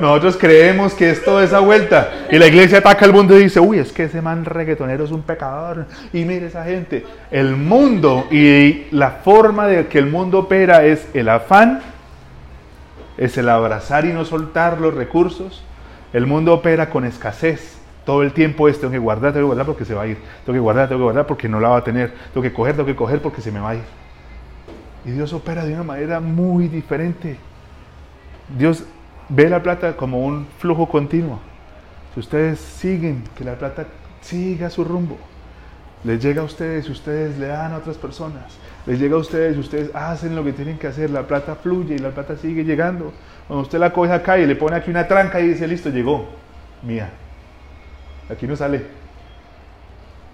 [0.00, 2.26] Nosotros creemos que es toda esa vuelta.
[2.30, 5.10] Y la iglesia ataca al mundo y dice, uy, es que ese man reggaetonero es
[5.10, 5.86] un pecador.
[6.12, 7.04] Y mire esa gente.
[7.30, 11.80] El mundo y la forma de que el mundo opera es el afán,
[13.16, 15.62] es el abrazar y no soltar los recursos.
[16.12, 17.76] El mundo opera con escasez.
[18.04, 20.16] Todo el tiempo es, tengo que guardar, tengo que guardar porque se va a ir.
[20.44, 22.12] Tengo que guardar, tengo que guardar porque no la va a tener.
[22.32, 23.82] Tengo que coger, tengo que coger porque se me va a ir.
[25.04, 27.36] Y Dios opera de una manera muy diferente.
[28.56, 28.84] Dios
[29.28, 31.40] ve la plata como un flujo continuo.
[32.14, 33.86] Si ustedes siguen, que la plata
[34.20, 35.18] siga su rumbo,
[36.04, 38.56] les llega a ustedes ustedes le dan a otras personas,
[38.86, 41.98] les llega a ustedes ustedes hacen lo que tienen que hacer, la plata fluye y
[41.98, 43.12] la plata sigue llegando.
[43.46, 46.28] Cuando usted la coge acá y le pone aquí una tranca y dice, listo, llegó,
[46.82, 47.10] mía.
[48.30, 48.84] Aquí no sale.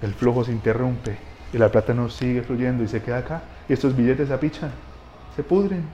[0.02, 1.16] El flujo se interrumpe
[1.52, 3.42] y la plata no sigue fluyendo y se queda acá.
[3.68, 4.70] Y estos billetes se apichan,
[5.34, 5.84] se pudren,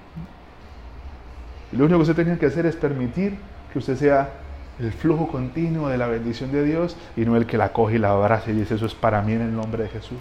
[1.73, 3.37] y lo único que usted tiene que hacer es permitir
[3.73, 4.31] que usted sea
[4.79, 7.99] el flujo continuo de la bendición de Dios y no el que la coge y
[7.99, 10.19] la abraza y dice eso es para mí en el nombre de Jesús.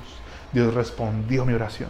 [0.51, 1.89] Dios respondió mi oración.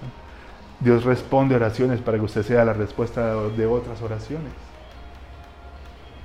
[0.80, 4.51] Dios responde oraciones para que usted sea la respuesta de otras oraciones.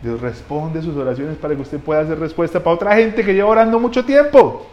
[0.03, 3.49] Dios responde sus oraciones para que usted pueda hacer respuesta para otra gente que lleva
[3.49, 4.67] orando mucho tiempo.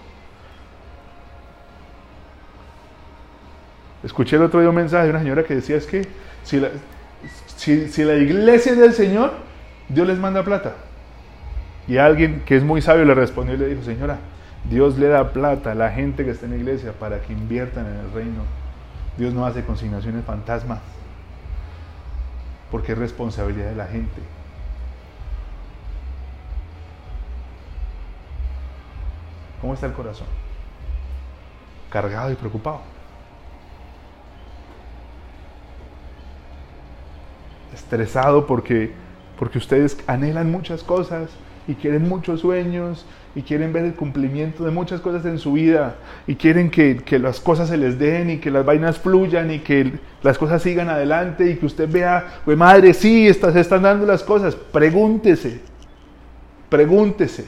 [4.04, 6.06] Escuché el otro día un mensaje de una señora que decía es que
[6.44, 6.70] si la,
[7.62, 9.34] si, la iglesia es del Señor,
[9.88, 10.78] Dios les manda plata.
[11.88, 14.18] Y alguien que es muy sabio le respondió y le dijo, señora,
[14.68, 17.86] Dios le da plata a la gente que está en la iglesia para que inviertan
[17.86, 18.42] en el reino.
[19.16, 20.80] Dios no hace consignaciones fantasmas,
[22.72, 24.22] porque es responsabilidad de la gente.
[29.62, 30.26] ¿Cómo está el corazón?
[31.92, 32.82] Cargado y preocupado.
[37.74, 38.92] Estresado porque,
[39.38, 41.30] porque ustedes anhelan muchas cosas
[41.68, 45.96] y quieren muchos sueños y quieren ver el cumplimiento de muchas cosas en su vida
[46.28, 49.60] y quieren que, que, las cosas se les den y que las vainas fluyan y
[49.60, 53.84] que las cosas sigan adelante y que usted vea, pues madre, sí, está, se están
[53.84, 54.56] dando las cosas.
[54.56, 55.62] Pregúntese,
[56.70, 57.46] pregúntese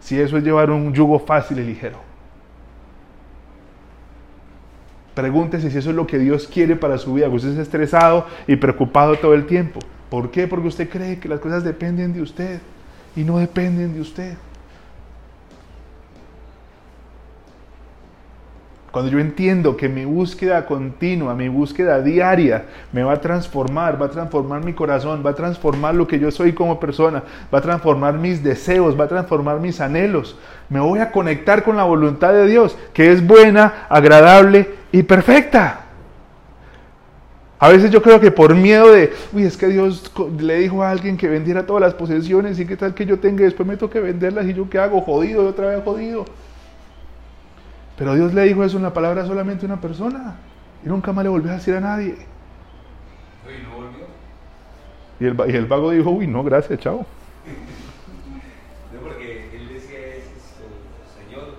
[0.00, 2.07] si eso es llevar un yugo fácil y ligero.
[5.18, 8.54] Pregúntese si eso es lo que Dios quiere para su vida, usted es estresado y
[8.54, 9.80] preocupado todo el tiempo.
[10.08, 10.46] ¿Por qué?
[10.46, 12.60] Porque usted cree que las cosas dependen de usted
[13.16, 14.34] y no dependen de usted.
[18.90, 24.06] Cuando yo entiendo que mi búsqueda continua, mi búsqueda diaria me va a transformar, va
[24.06, 27.22] a transformar mi corazón, va a transformar lo que yo soy como persona,
[27.52, 30.38] va a transformar mis deseos, va a transformar mis anhelos.
[30.70, 35.80] Me voy a conectar con la voluntad de Dios, que es buena, agradable y perfecta.
[37.58, 40.90] A veces yo creo que por miedo de, uy, es que Dios le dijo a
[40.90, 44.00] alguien que vendiera todas las posesiones y qué tal que yo tenga, después me toque
[44.00, 46.24] venderlas y yo qué hago, jodido, otra vez jodido.
[47.98, 50.36] Pero Dios le dijo eso en la palabra solamente a una persona
[50.84, 52.14] y nunca más le volvió a decir a nadie.
[52.14, 54.06] ¿Y no volvió?
[55.18, 57.04] Y el, y el vago dijo, uy, no, gracias, chao.
[58.94, 60.62] No, porque él decía esto,
[61.10, 61.58] Señor,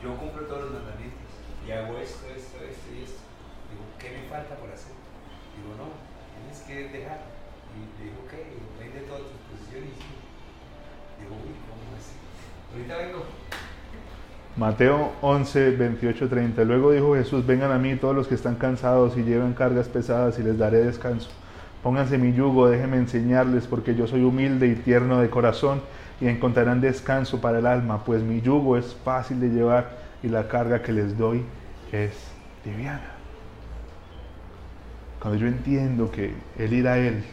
[0.00, 1.28] yo cumplo todos los mandamientos
[1.66, 3.18] y hago esto, esto, esto y esto.
[3.74, 4.94] Digo, ¿qué me falta por hacer?
[5.58, 5.98] Digo, no,
[6.38, 7.26] tienes que dejar.
[7.74, 8.54] Y le digo, ¿qué?
[8.78, 9.98] Vende todas tus posiciones.
[11.18, 12.14] Digo, uy, ¿cómo así?
[12.70, 13.26] Ahorita vengo.
[14.56, 16.62] Mateo 11, 28, 30.
[16.64, 20.38] Luego dijo Jesús, vengan a mí todos los que están cansados y llevan cargas pesadas
[20.38, 21.28] y les daré descanso.
[21.82, 25.82] Pónganse mi yugo, déjenme enseñarles, porque yo soy humilde y tierno de corazón
[26.20, 30.46] y encontrarán descanso para el alma, pues mi yugo es fácil de llevar y la
[30.46, 31.42] carga que les doy
[31.90, 32.12] es
[32.64, 33.10] liviana.
[35.20, 37.24] Cuando yo entiendo que el ir a Él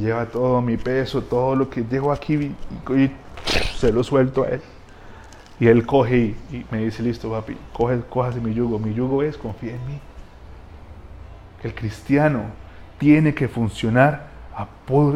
[0.00, 3.12] lleva todo mi peso, todo lo que llego aquí y, y
[3.76, 4.60] se lo suelto a Él.
[5.58, 8.78] Y él coge y, me dice, listo, papi, coge, cójase mi yugo.
[8.78, 9.98] Mi yugo es, confía en mí.
[11.62, 12.42] El cristiano
[12.98, 14.68] tiene que funcionar a,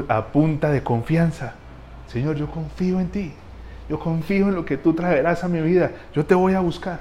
[0.09, 1.55] a, punta de confianza.
[2.07, 3.33] Señor, yo confío en ti.
[3.89, 5.91] Yo confío en lo que tú traerás a mi vida.
[6.15, 7.01] Yo te voy a buscar.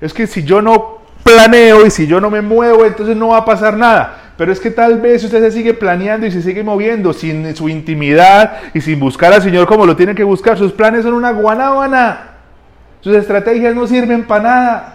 [0.00, 3.38] Es que si yo no planeo y si yo no me muevo, entonces no va
[3.38, 4.32] a pasar nada.
[4.38, 7.68] Pero es que tal vez usted se sigue planeando y se sigue moviendo sin su
[7.68, 10.56] intimidad y sin buscar al Señor como lo tiene que buscar.
[10.56, 12.32] Sus planes son una guanábana.
[13.00, 14.92] Sus estrategias no sirven para nada.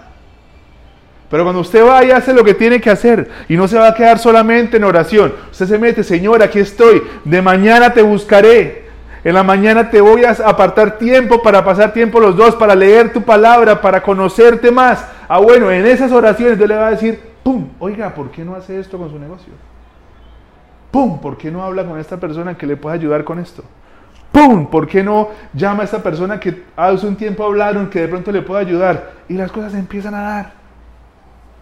[1.30, 3.88] Pero cuando usted va y hace lo que tiene que hacer y no se va
[3.88, 8.81] a quedar solamente en oración, usted se mete, Señor, aquí estoy, de mañana te buscaré.
[9.24, 13.14] En la mañana te voy a apartar tiempo para pasar tiempo los dos, para leer
[13.14, 15.06] tu palabra, para conocerte más.
[15.28, 17.70] Ah, bueno, en esas oraciones Dios le va a decir, ¡pum!
[17.80, 19.54] Oiga, ¿por qué no hace esto con su negocio?
[20.90, 21.20] ¡Pum!
[21.22, 23.64] ¿Por qué no habla con esta persona que le pueda ayudar con esto?
[24.32, 24.68] ¡Pum!
[24.68, 28.32] ¿Por qué no llama a esta persona que hace un tiempo hablaron, que de pronto
[28.32, 29.12] le pueda ayudar?
[29.30, 30.61] Y las cosas empiezan a dar.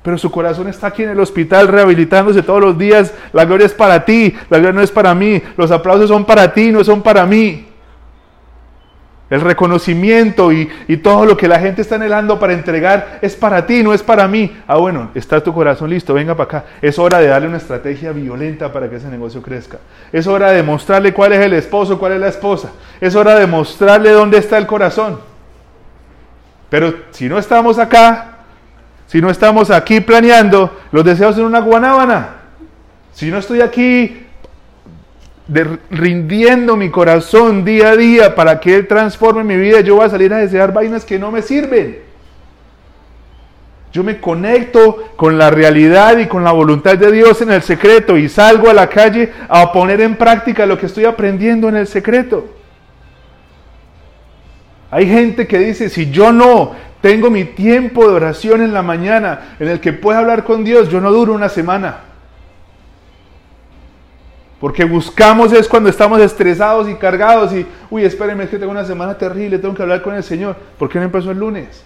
[0.04, 3.14] Pero su corazón está aquí en el hospital rehabilitándose todos los días.
[3.34, 5.42] La gloria es para ti, la gloria no es para mí.
[5.58, 7.66] Los aplausos son para ti, no son para mí.
[9.30, 13.64] El reconocimiento y, y, todo lo que la gente está anhelando para entregar es para
[13.68, 14.58] ti, no es para mí.
[14.66, 16.66] Ah, bueno, está tu corazón listo, venga para acá.
[16.82, 19.78] Es hora de darle una estrategia violenta para que ese negocio crezca.
[20.12, 22.72] Es hora de mostrarle cuál es el esposo, cuál es la esposa.
[23.00, 25.20] Es hora de mostrarle dónde está el corazón.
[26.70, 28.29] Pero si no estamos acá,
[29.10, 32.42] si no estamos aquí planeando, los deseos son una guanábana.
[33.12, 34.22] Si no estoy aquí
[35.90, 40.10] rindiendo mi corazón día a día para que Él transforme mi vida, yo voy a
[40.10, 41.98] salir a desear vainas que no me sirven.
[43.92, 48.16] Yo me conecto con la realidad y con la voluntad de Dios en el secreto
[48.16, 51.88] y salgo a la calle a poner en práctica lo que estoy aprendiendo en el
[51.88, 52.48] secreto.
[54.92, 59.56] Hay gente que dice, si yo no tengo mi tiempo de oración en la mañana
[59.60, 62.00] en el que puedo hablar con Dios, yo no duro una semana.
[64.60, 68.84] Porque buscamos es cuando estamos estresados y cargados y, uy, espérenme, es que tengo una
[68.84, 70.58] semana terrible, tengo que hablar con el Señor.
[70.78, 71.86] ¿Por qué no empezó el lunes?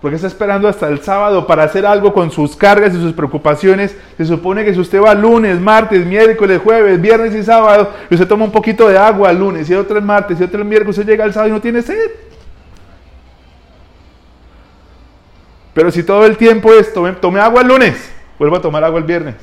[0.00, 3.94] Porque está esperando hasta el sábado para hacer algo con sus cargas y sus preocupaciones.
[4.16, 8.26] Se supone que si usted va lunes, martes, miércoles, jueves, viernes y sábado, y usted
[8.26, 10.98] toma un poquito de agua el lunes, y otro el martes, y otro el miércoles,
[10.98, 12.10] usted llega el sábado y no tiene sed.
[15.74, 19.04] Pero si todo el tiempo es, tome agua el lunes, vuelvo a tomar agua el
[19.04, 19.36] viernes.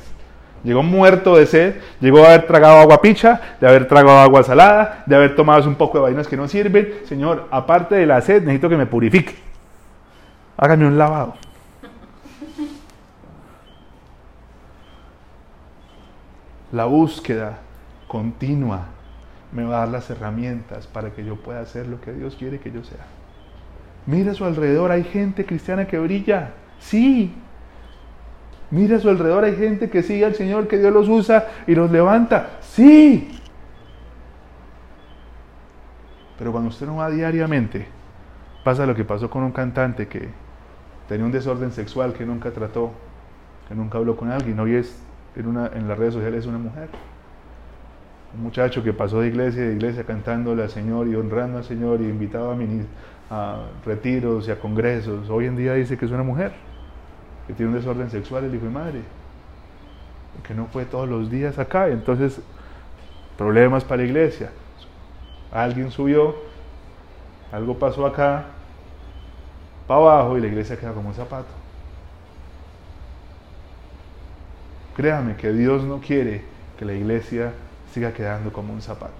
[0.62, 5.04] Llegó muerto de sed, llegó a haber tragado agua picha, de haber tragado agua salada,
[5.06, 7.00] de haber tomado un poco de vainas que no sirven.
[7.04, 9.34] Señor, aparte de la sed, necesito que me purifique.
[10.58, 11.34] Hágame un lavado.
[16.72, 17.58] La búsqueda
[18.06, 18.82] continua
[19.52, 22.60] me va a dar las herramientas para que yo pueda hacer lo que Dios quiere
[22.60, 23.06] que yo sea.
[24.10, 26.50] Mira a su alrededor, hay gente cristiana que brilla.
[26.80, 27.32] Sí.
[28.72, 31.76] Mira a su alrededor, hay gente que sigue al Señor, que Dios los usa y
[31.76, 32.58] los levanta.
[32.60, 33.38] Sí.
[36.36, 37.86] Pero cuando usted no va diariamente,
[38.64, 40.28] pasa lo que pasó con un cantante que
[41.08, 42.90] tenía un desorden sexual que nunca trató,
[43.68, 44.58] que nunca habló con alguien.
[44.58, 45.00] Hoy es
[45.36, 46.88] en, una, en las redes sociales una mujer.
[48.34, 52.00] Un muchacho que pasó de iglesia a iglesia cantándole al Señor y honrando al Señor
[52.00, 52.56] y invitaba a,
[53.30, 55.28] a retiros y a congresos.
[55.28, 56.52] Hoy en día dice que es una mujer,
[57.46, 59.00] que tiene un desorden sexual, el hijo de madre,
[60.46, 61.88] que no fue todos los días acá.
[61.88, 62.40] Entonces,
[63.36, 64.50] problemas para la iglesia.
[65.50, 66.36] Alguien subió,
[67.50, 68.44] algo pasó acá,
[69.88, 71.48] para abajo y la iglesia queda como un zapato.
[74.94, 76.44] Créame que Dios no quiere
[76.78, 77.52] que la iglesia
[77.92, 79.14] siga quedando como un zapato.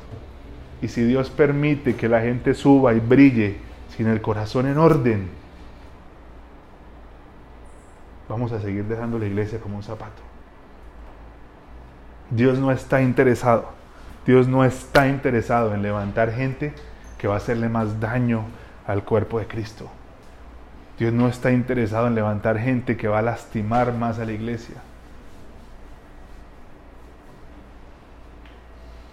[0.83, 3.59] Y si Dios permite que la gente suba y brille
[3.97, 5.29] sin el corazón en orden,
[8.29, 10.23] vamos a seguir dejando la iglesia como un zapato.
[12.31, 13.71] Dios no está interesado.
[14.25, 16.73] Dios no está interesado en levantar gente
[17.19, 18.45] que va a hacerle más daño
[18.87, 19.91] al cuerpo de Cristo.
[20.99, 24.77] Dios no está interesado en levantar gente que va a lastimar más a la iglesia.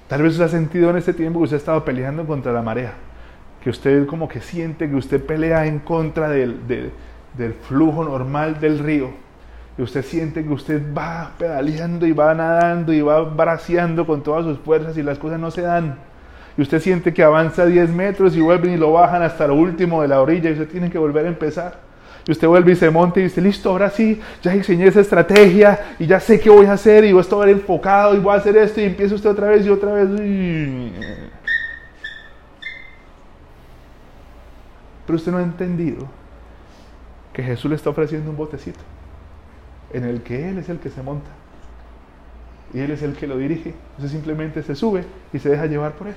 [0.08, 2.62] Tal vez usted ha sentido en este tiempo que usted ha estado peleando contra la
[2.62, 2.94] marea,
[3.62, 8.80] que usted como que siente que usted pelea en contra del, del flujo normal del
[8.80, 9.10] río,
[9.78, 14.46] y usted siente que usted va pedaleando y va nadando y va braceando con todas
[14.46, 15.98] sus fuerzas y las cosas no se dan.
[16.58, 20.02] Y usted siente que avanza 10 metros y vuelven y lo bajan hasta lo último
[20.02, 21.87] de la orilla y usted tiene que volver a empezar.
[22.28, 25.96] Y usted vuelve y se monta y dice, listo, ahora sí, ya diseñé esa estrategia
[25.98, 28.38] y ya sé qué voy a hacer y voy a estar enfocado y voy a
[28.38, 30.10] hacer esto y empieza usted otra vez y otra vez.
[35.06, 36.06] Pero usted no ha entendido
[37.32, 38.82] que Jesús le está ofreciendo un botecito
[39.94, 41.30] en el que Él es el que se monta
[42.74, 43.74] y Él es el que lo dirige.
[43.98, 46.16] Usted simplemente se sube y se deja llevar por Él.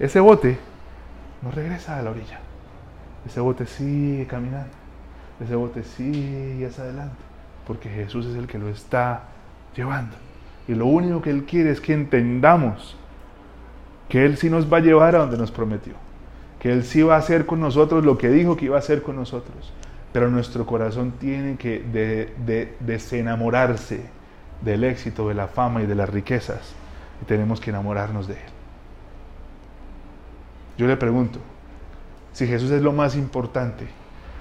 [0.00, 0.58] Ese bote
[1.42, 2.40] no regresa a la orilla.
[3.26, 4.72] Ese bote sigue caminando.
[5.40, 7.16] Ese bote sigue hacia adelante.
[7.66, 9.24] Porque Jesús es el que lo está
[9.74, 10.16] llevando.
[10.68, 12.96] Y lo único que Él quiere es que entendamos
[14.08, 15.94] que Él sí nos va a llevar a donde nos prometió.
[16.60, 19.02] Que Él sí va a hacer con nosotros lo que dijo que iba a hacer
[19.02, 19.72] con nosotros.
[20.12, 24.00] Pero nuestro corazón tiene que de, desenamorarse
[24.62, 26.74] del éxito, de la fama y de las riquezas.
[27.22, 28.40] Y tenemos que enamorarnos de Él.
[30.78, 31.40] Yo le pregunto,
[32.36, 33.86] si Jesús es lo más importante,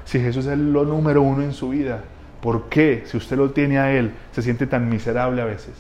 [0.04, 2.02] si Jesús es lo número uno en su vida,
[2.42, 5.74] ¿por qué, si usted lo tiene a Él, se siente tan miserable a veces?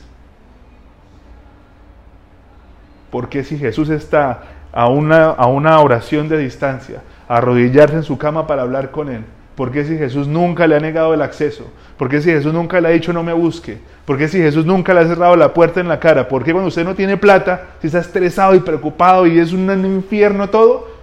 [3.11, 8.03] ¿Por qué si Jesús está a una, a una oración de distancia, a arrodillarse en
[8.03, 9.25] su cama para hablar con Él?
[9.57, 11.69] ¿Por qué si Jesús nunca le ha negado el acceso?
[11.97, 13.77] ¿Por qué si Jesús nunca le ha dicho no me busque?
[14.05, 16.29] ¿Por qué si Jesús nunca le ha cerrado la puerta en la cara?
[16.29, 19.69] ¿Por qué cuando usted no tiene plata, si está estresado y preocupado y es un
[19.85, 20.94] infierno todo,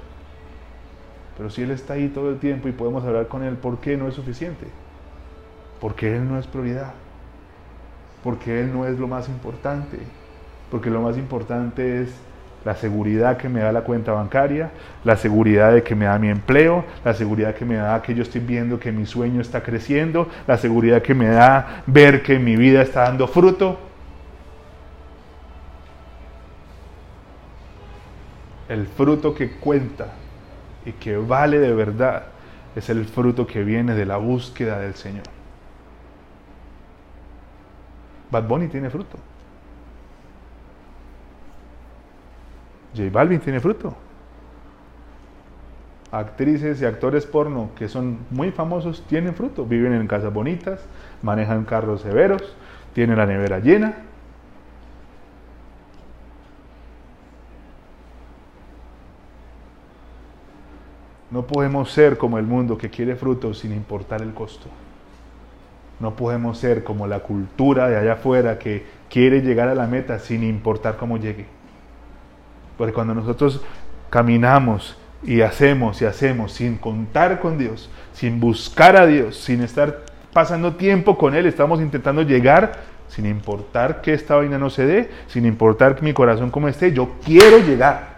[1.37, 3.97] pero si Él está ahí todo el tiempo y podemos hablar con Él, ¿por qué
[3.97, 4.67] no es suficiente?
[5.81, 6.93] Porque Él no es prioridad.
[8.23, 9.99] Porque Él no es lo más importante.
[10.71, 12.11] Porque lo más importante es
[12.65, 14.71] la seguridad que me da la cuenta bancaria,
[15.05, 18.23] la seguridad de que me da mi empleo, la seguridad que me da que yo
[18.23, 22.55] estoy viendo que mi sueño está creciendo, la seguridad que me da ver que mi
[22.57, 23.79] vida está dando fruto.
[28.69, 30.22] El fruto que cuenta
[30.85, 32.25] y que vale de verdad
[32.75, 35.25] es el fruto que viene de la búsqueda del Señor.
[38.31, 39.19] Bad Bunny tiene fruto.
[42.97, 43.95] J Balvin tiene fruto.
[46.11, 49.65] Actrices y actores porno que son muy famosos tienen fruto.
[49.65, 50.81] Viven en casas bonitas,
[51.23, 52.55] manejan carros severos,
[52.95, 53.97] tienen la nevera llena,
[61.33, 64.67] No podemos ser como el mundo que quiere frutos sin importar el costo.
[65.99, 70.19] No podemos ser como la cultura de allá afuera que quiere llegar a la meta
[70.19, 71.47] sin importar cómo llegue.
[72.77, 73.63] Porque cuando nosotros
[74.11, 80.05] caminamos y hacemos y hacemos sin contar con Dios, sin buscar a Dios, sin estar
[80.35, 82.73] pasando tiempo con Él, estamos intentando llegar,
[83.09, 86.93] sin importar que esta vaina no se dé, sin importar que mi corazón como esté,
[86.93, 88.12] yo quiero llegar.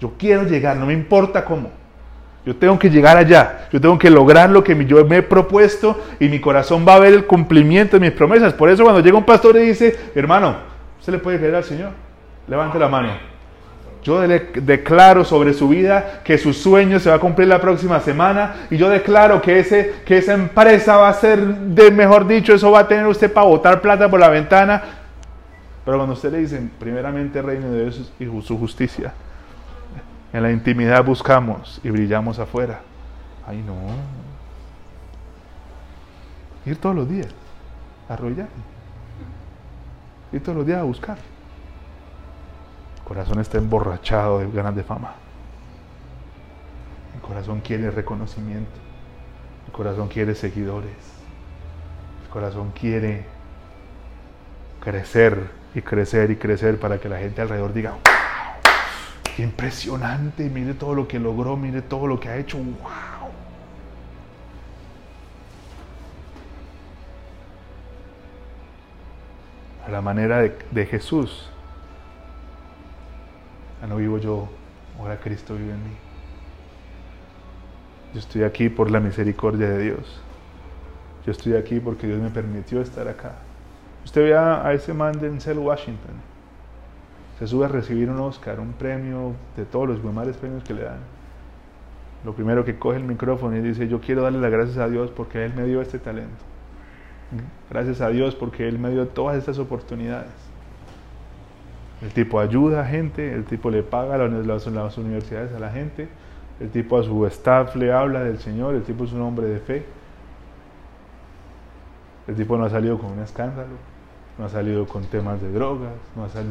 [0.00, 1.70] Yo quiero llegar, no me importa cómo.
[2.44, 6.02] Yo tengo que llegar allá, yo tengo que lograr lo que yo me he propuesto
[6.18, 8.54] y mi corazón va a ver el cumplimiento de mis promesas.
[8.54, 10.56] Por eso cuando llega un pastor y dice, hermano,
[10.98, 11.90] ¿usted le puede creer al Señor?
[12.48, 13.10] Levante la mano.
[14.02, 18.66] Yo declaro sobre su vida que su sueño se va a cumplir la próxima semana
[18.70, 22.70] y yo declaro que, ese, que esa empresa va a ser, de mejor dicho, eso
[22.70, 24.82] va a tener usted para botar plata por la ventana.
[25.84, 29.12] Pero cuando usted le dicen, primeramente reino de Dios y su justicia,
[30.32, 32.80] en la intimidad buscamos y brillamos afuera.
[33.46, 33.74] Ay, no.
[36.64, 37.28] Ir todos los días,
[38.08, 38.48] arrollar.
[40.32, 41.18] Ir todos los días a buscar.
[42.98, 45.14] El corazón está emborrachado de ganas de fama.
[47.14, 48.70] El corazón quiere reconocimiento.
[49.66, 50.92] El corazón quiere seguidores.
[52.24, 53.24] El corazón quiere
[54.80, 57.94] crecer y crecer y crecer para que la gente alrededor diga,
[59.42, 63.30] impresionante, mire todo lo que logró, mire todo lo que ha hecho, wow.
[69.86, 71.50] A la manera de, Jesús.
[73.80, 74.48] Ya no vivo yo,
[74.98, 75.96] ahora Cristo vive en mí.
[78.12, 80.20] Yo estoy aquí por la misericordia de Dios.
[81.24, 83.36] Yo estoy aquí porque Dios me permitió estar acá.
[84.04, 86.30] Usted vea a ese man de Denzel Washington
[87.40, 90.82] se sube a recibir un Oscar, un premio de todos los mejores premios que le
[90.82, 90.98] dan.
[92.22, 95.10] Lo primero que coge el micrófono y dice, yo quiero darle las gracias a Dios
[95.10, 96.44] porque Él me dio este talento.
[97.70, 100.28] Gracias a Dios porque Él me dio todas estas oportunidades.
[102.02, 106.08] El tipo ayuda a gente, el tipo le paga las universidades a la gente,
[106.60, 109.60] el tipo a su staff le habla del Señor, el tipo es un hombre de
[109.60, 109.86] fe.
[112.28, 113.89] El tipo no ha salido con un escándalo
[114.40, 116.42] no ha salido con temas de drogas, no, está,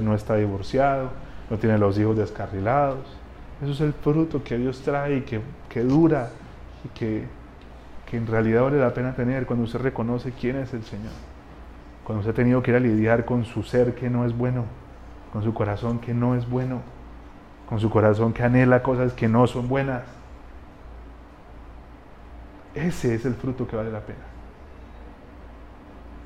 [0.00, 1.10] no está divorciado,
[1.50, 3.00] no tiene los hijos descarrilados.
[3.60, 6.30] Eso es el fruto que Dios trae y que, que dura
[6.84, 7.24] y que,
[8.08, 11.10] que en realidad vale la pena tener cuando usted reconoce quién es el Señor.
[12.04, 14.64] Cuando usted ha tenido que ir a lidiar con su ser que no es bueno,
[15.32, 16.80] con su corazón que no es bueno,
[17.68, 20.04] con su corazón que anhela cosas que no son buenas.
[22.76, 24.20] Ese es el fruto que vale la pena.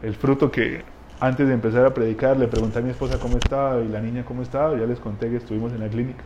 [0.03, 0.85] El fruto que
[1.19, 4.25] antes de empezar a predicar, le pregunté a mi esposa cómo estaba y la niña
[4.25, 4.77] cómo estaba.
[4.77, 6.23] Ya les conté que estuvimos en la clínica.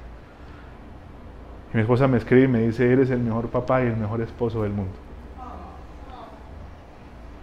[1.72, 4.20] Y mi esposa me escribe y me dice, eres el mejor papá y el mejor
[4.20, 4.92] esposo del mundo.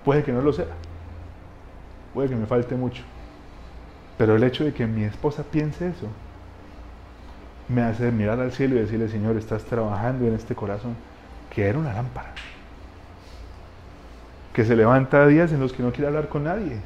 [0.04, 0.68] Puede que no lo sea.
[2.14, 3.04] Puede que me falte mucho.
[4.18, 6.08] Pero el hecho de que mi esposa piense eso
[7.70, 10.95] me hace mirar al cielo y decirle, Señor, estás trabajando en este corazón,
[11.54, 12.32] que era una lámpara.
[14.54, 16.82] Que se levanta días en los que no quiere hablar con nadie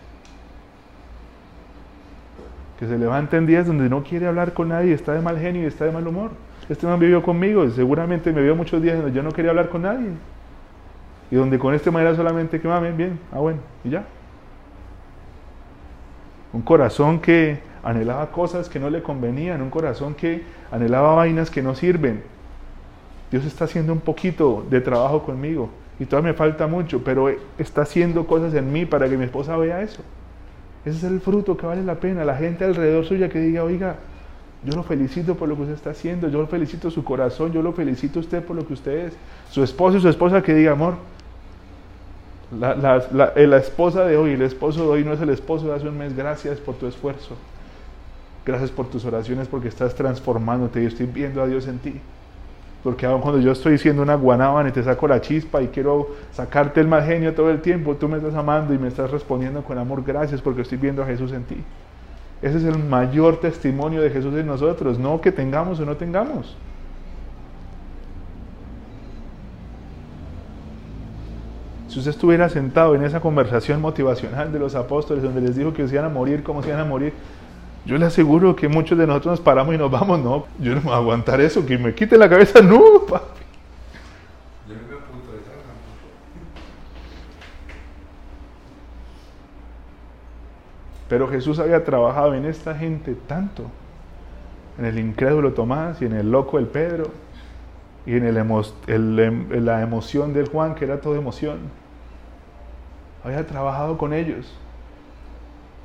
[2.81, 5.61] que se levanta en días donde no quiere hablar con nadie, está de mal genio
[5.61, 6.31] y está de mal humor.
[6.67, 9.69] Este man vivió conmigo y seguramente me vio muchos días donde yo no quería hablar
[9.69, 10.07] con nadie.
[11.29, 14.03] Y donde con este manera solamente que mamen bien, ah bueno, y ya.
[16.53, 21.61] Un corazón que anhelaba cosas que no le convenían, un corazón que anhelaba vainas que
[21.61, 22.23] no sirven.
[23.29, 25.69] Dios está haciendo un poquito de trabajo conmigo
[25.99, 27.29] y todavía me falta mucho, pero
[27.59, 30.01] está haciendo cosas en mí para que mi esposa vea eso.
[30.85, 32.25] Ese es el fruto que vale la pena.
[32.25, 33.97] La gente alrededor suya que diga, oiga,
[34.63, 37.61] yo lo felicito por lo que usted está haciendo, yo lo felicito su corazón, yo
[37.61, 39.13] lo felicito a usted por lo que usted es.
[39.49, 40.95] Su esposo y su esposa que diga, amor,
[42.59, 45.75] la, la, la, esposa de hoy, el esposo de hoy no es el esposo de
[45.75, 47.35] hace un mes, gracias por tu esfuerzo.
[48.45, 51.93] Gracias por tus oraciones porque estás transformándote y estoy viendo a Dios en ti.
[52.83, 56.15] Porque aun cuando yo estoy siendo una guanábana y te saco la chispa y quiero
[56.31, 59.63] sacarte el mal genio todo el tiempo, tú me estás amando y me estás respondiendo
[59.63, 61.57] con amor, gracias porque estoy viendo a Jesús en ti.
[62.41, 66.57] Ese es el mayor testimonio de Jesús en nosotros, no que tengamos o no tengamos.
[71.87, 75.87] Si usted estuviera sentado en esa conversación motivacional de los apóstoles donde les dijo que
[75.87, 77.13] se iban a morir, cómo se iban a morir,
[77.85, 80.81] yo le aseguro que muchos de nosotros nos paramos y nos vamos, no, yo no
[80.81, 83.41] me voy a aguantar eso, que me quite la cabeza, no, papi.
[84.67, 85.39] Yo no me apunto de
[91.09, 93.65] Pero Jesús había trabajado en esta gente tanto,
[94.77, 97.11] en el incrédulo Tomás y en el loco el Pedro,
[98.05, 101.59] y en el, la emoción del Juan, que era toda emoción.
[103.23, 104.51] Había trabajado con ellos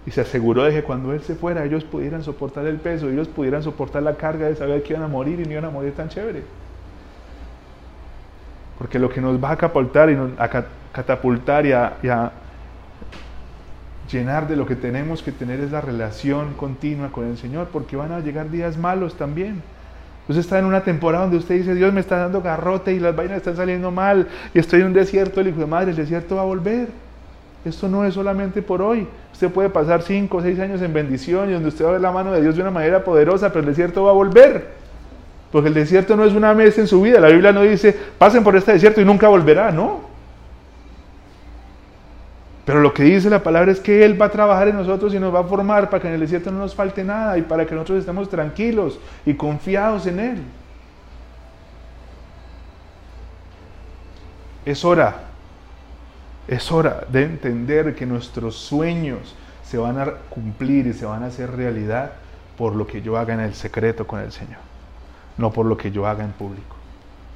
[0.07, 3.27] y se aseguró de que cuando Él se fuera ellos pudieran soportar el peso, ellos
[3.27, 5.93] pudieran soportar la carga de saber que iban a morir y no iban a morir
[5.95, 6.45] tan chévere.
[8.79, 12.33] Porque lo que nos va a catapultar y a catapultar y a,
[14.11, 17.97] llenar de lo que tenemos que tener es la relación continua con el Señor, porque
[17.97, 19.61] van a llegar días malos también.
[20.29, 23.17] Usted está en una temporada donde usted dice, Dios me está dando garrote y las
[23.17, 26.37] vainas están saliendo mal y estoy en un desierto, el hijo de madre, el desierto
[26.37, 27.06] va a volver.
[27.67, 29.09] Esto no es solamente por hoy.
[29.33, 32.01] Usted puede pasar cinco o seis años en bendición y donde usted va a ver
[32.01, 34.69] la mano de Dios de una manera poderosa, pero el desierto va a volver.
[35.51, 37.19] Porque el desierto no es una vez en su vida.
[37.19, 40.03] La Biblia no dice, pasen por este desierto y nunca volverá, ¿no?
[42.65, 45.19] Pero lo que dice la palabra es que Él va a trabajar en nosotros y
[45.19, 47.67] nos va a formar para que en el desierto no nos falte nada y para
[47.67, 50.43] que nosotros estemos tranquilos y confiados en Él.
[54.65, 55.26] Es hora,
[56.49, 59.35] es hora de entender que nuestros sueños
[59.65, 62.13] se van a cumplir y se van a hacer realidad
[62.57, 64.61] por lo que yo haga en el secreto con el Señor,
[65.37, 66.77] no por lo que yo haga en público.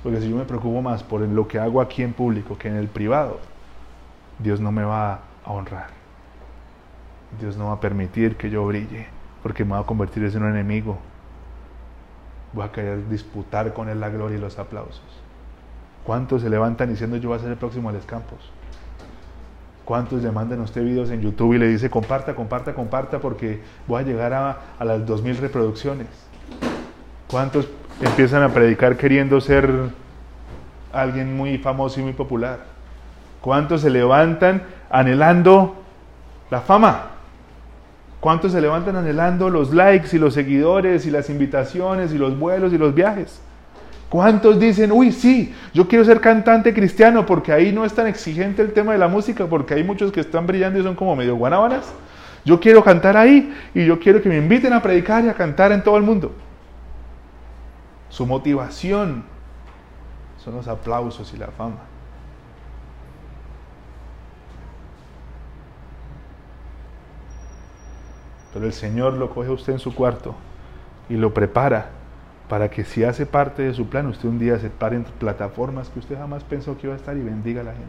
[0.02, 2.76] Porque si yo me preocupo más por lo que hago aquí en público que en
[2.76, 3.40] el privado,
[4.38, 5.88] Dios no me va a honrar.
[7.38, 9.06] Dios no va a permitir que yo brille,
[9.42, 10.98] porque me va a convertir en un enemigo.
[12.52, 15.02] Voy a querer disputar con él la gloria y los aplausos.
[16.04, 18.38] ¿Cuántos se levantan diciendo yo voy a ser el próximo a los campos?
[19.84, 23.60] ¿Cuántos le mandan a usted videos en YouTube y le dice comparta, comparta, comparta porque
[23.88, 26.06] voy a llegar a, a las 2.000 reproducciones?
[27.28, 27.68] ¿Cuántos
[28.00, 29.90] empiezan a predicar queriendo ser
[30.92, 32.60] alguien muy famoso y muy popular?
[33.40, 35.76] ¿Cuántos se levantan anhelando
[36.50, 37.10] la fama?
[38.20, 42.72] ¿Cuántos se levantan anhelando los likes y los seguidores y las invitaciones y los vuelos
[42.72, 43.40] y los viajes?
[44.10, 48.60] ¿Cuántos dicen, uy, sí, yo quiero ser cantante cristiano porque ahí no es tan exigente
[48.60, 51.36] el tema de la música, porque hay muchos que están brillando y son como medio
[51.36, 51.94] guanábanas?
[52.44, 55.70] Yo quiero cantar ahí y yo quiero que me inviten a predicar y a cantar
[55.70, 56.32] en todo el mundo.
[58.08, 59.22] Su motivación
[60.38, 61.78] son los aplausos y la fama.
[68.52, 70.34] Pero el Señor lo coge a usted en su cuarto
[71.08, 71.99] y lo prepara
[72.50, 75.88] para que si hace parte de su plan, usted un día se pare en plataformas
[75.88, 77.86] que usted jamás pensó que iba a estar y bendiga a la gente.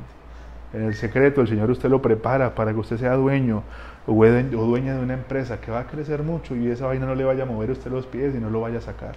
[0.74, 3.64] En el secreto, el Señor usted lo prepara para que usted sea dueño
[4.06, 7.24] o dueña de una empresa que va a crecer mucho y esa vaina no le
[7.24, 9.16] vaya a mover usted los pies y no lo vaya a sacar.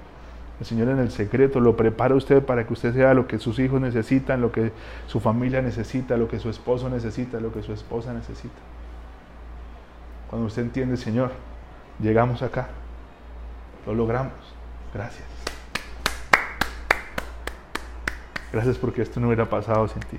[0.60, 3.58] El Señor en el secreto lo prepara usted para que usted sea lo que sus
[3.58, 4.72] hijos necesitan, lo que
[5.08, 8.62] su familia necesita, lo que su esposo necesita, lo que su esposa necesita.
[10.30, 11.32] Cuando usted entiende, Señor,
[12.00, 12.68] llegamos acá,
[13.86, 14.32] lo logramos.
[14.94, 15.33] Gracias.
[18.54, 20.16] Gracias porque esto no hubiera pasado sin ti.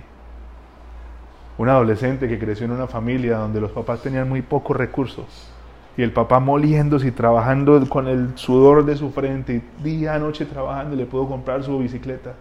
[1.58, 5.50] Un adolescente que creció en una familia donde los papás tenían muy pocos recursos
[5.96, 10.20] y el papá moliéndose y trabajando con el sudor de su frente y día a
[10.20, 12.34] noche trabajando le pudo comprar su bicicleta.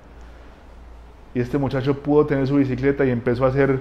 [1.32, 3.78] Y este muchacho pudo tener su bicicleta y empezó a hacer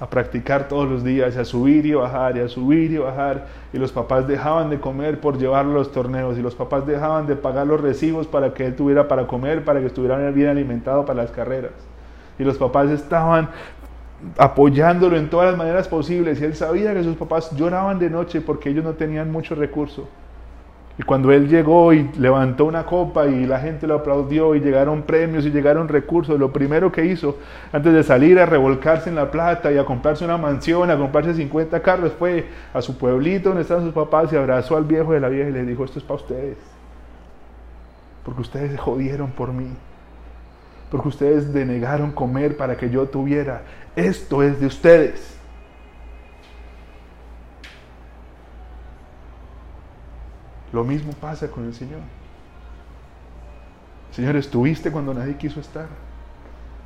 [0.00, 3.78] a practicar todos los días, a subir y bajar, y a subir y bajar, y
[3.78, 7.36] los papás dejaban de comer por llevarlo a los torneos, y los papás dejaban de
[7.36, 11.22] pagar los recibos para que él tuviera para comer, para que estuviera bien alimentado para
[11.22, 11.72] las carreras.
[12.38, 13.50] Y los papás estaban
[14.38, 18.40] apoyándolo en todas las maneras posibles, y él sabía que sus papás lloraban de noche
[18.40, 20.08] porque ellos no tenían mucho recurso.
[20.96, 25.02] Y cuando él llegó y levantó una copa y la gente lo aplaudió y llegaron
[25.02, 27.38] premios y llegaron recursos, lo primero que hizo
[27.72, 31.34] antes de salir a revolcarse en la plata y a comprarse una mansión, a comprarse
[31.34, 35.20] 50 carros, fue a su pueblito donde estaban sus papás y abrazó al viejo de
[35.20, 36.58] la vieja y le dijo, esto es para ustedes.
[38.24, 39.70] Porque ustedes se jodieron por mí.
[40.92, 43.62] Porque ustedes denegaron comer para que yo tuviera.
[43.96, 45.33] Esto es de ustedes.
[50.74, 52.00] Lo mismo pasa con el Señor.
[54.10, 55.86] Señor, estuviste cuando nadie quiso estar.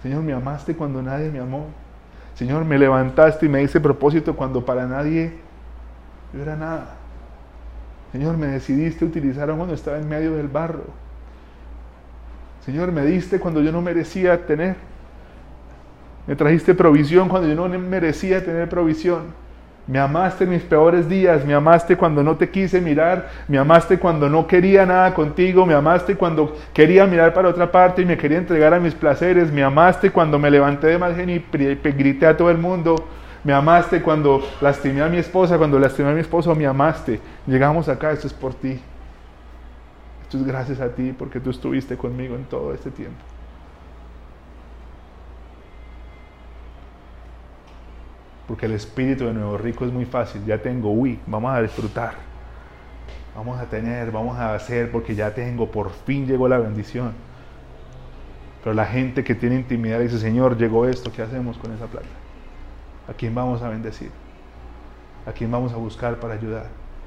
[0.02, 1.68] Señor, me amaste cuando nadie me amó.
[2.34, 5.32] Señor, me levantaste y me hice propósito cuando para nadie
[6.34, 6.96] yo era nada.
[8.12, 10.84] Señor, me decidiste utilizar cuando estaba en medio del barro.
[12.66, 14.76] Señor, me diste cuando yo no merecía tener.
[16.26, 19.47] Me trajiste provisión cuando yo no merecía tener provisión.
[19.88, 23.98] Me amaste en mis peores días, me amaste cuando no te quise mirar, me amaste
[23.98, 28.18] cuando no quería nada contigo, me amaste cuando quería mirar para otra parte y me
[28.18, 31.42] quería entregar a mis placeres, me amaste cuando me levanté de mal y
[31.92, 32.96] grité a todo el mundo,
[33.42, 37.18] me amaste cuando lastimé a mi esposa, cuando lastimé a mi esposo, me amaste.
[37.46, 38.78] Llegamos acá, esto es por ti.
[40.22, 43.24] Esto es gracias a ti porque tú estuviste conmigo en todo este tiempo.
[48.48, 50.44] Porque el espíritu de nuevo rico es muy fácil.
[50.46, 52.14] Ya tengo, uy, vamos a disfrutar.
[53.36, 57.12] Vamos a tener, vamos a hacer, porque ya tengo, por fin llegó la bendición.
[58.64, 62.08] Pero la gente que tiene intimidad dice, Señor, llegó esto, ¿qué hacemos con esa plata?
[63.06, 64.10] ¿A quién vamos a bendecir?
[65.26, 66.66] ¿A quién vamos a buscar para ayudar?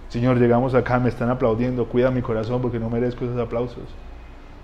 [0.09, 3.95] Señor, llegamos acá, me están aplaudiendo, cuida mi corazón porque no merezco esos aplausos.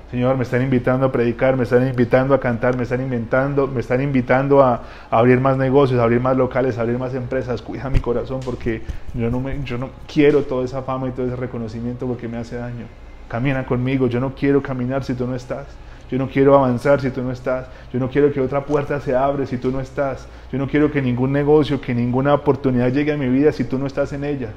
[0.09, 3.81] Señor, me están invitando a predicar, me están invitando a cantar, me están invitando, me
[3.81, 4.81] están invitando a,
[5.11, 7.61] abrir más negocios, a abrir más locales, a abrir más empresas.
[7.61, 8.83] Cuida mi corazón porque
[9.13, 12.37] yo no, me, yo no quiero toda esa fama y todo ese reconocimiento porque me
[12.37, 12.85] hace daño.
[13.27, 15.65] Camina conmigo, yo no quiero caminar si tú no estás.
[16.09, 17.67] Yo no quiero avanzar si tú no estás.
[17.91, 20.25] Yo no quiero que otra puerta se abre si tú no estás.
[20.53, 23.77] Yo no quiero que ningún negocio, que ninguna oportunidad llegue a mi vida si tú
[23.77, 24.51] no estás en ella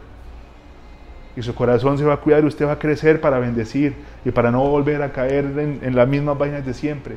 [1.37, 4.31] y su corazón se va a cuidar y usted va a crecer para bendecir y
[4.31, 5.45] para no volver a caer
[5.83, 7.17] en, las mismas vainas de siempre.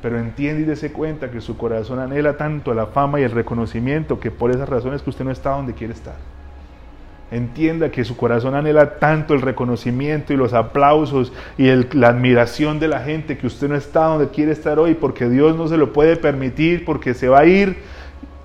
[0.00, 4.20] Pero entiende y dése cuenta que su corazón anhela tanto la fama y el reconocimiento
[4.20, 6.16] que por esas razones que usted no está donde quiere estar.
[7.32, 12.86] Entienda que su corazón anhela tanto el reconocimiento y los aplausos y la admiración de
[12.86, 15.92] la gente que usted no está donde quiere estar hoy porque Dios no se lo
[15.92, 17.78] puede permitir porque se va a ir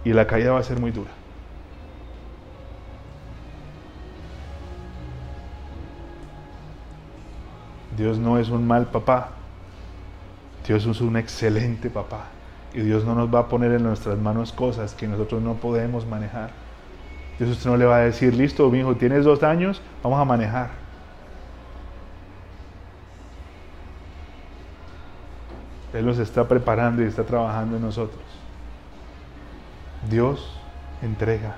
[0.03, 1.20] y la caída va a ser muy dura.
[8.01, 9.29] Dios no es un mal papá.
[10.65, 12.25] Dios es un excelente papá.
[12.73, 16.07] Y Dios no nos va a poner en nuestras manos cosas que nosotros no podemos
[16.07, 16.49] manejar.
[17.37, 20.71] Dios no le va a decir, listo, mi hijo, tienes dos años, vamos a manejar.
[25.93, 28.23] Él nos está preparando y está trabajando en nosotros.
[30.09, 30.59] Dios
[31.03, 31.57] entrega.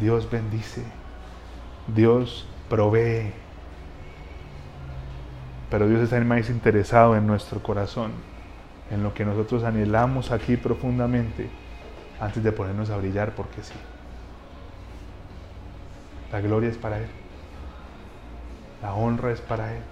[0.00, 0.82] Dios bendice.
[1.94, 3.34] Dios provee.
[5.70, 8.10] Pero Dios está más interesado en nuestro corazón,
[8.90, 11.48] en lo que nosotros anhelamos aquí profundamente,
[12.18, 13.74] antes de ponernos a brillar porque sí.
[16.32, 17.08] La gloria es para Él.
[18.82, 19.82] La honra es para Él.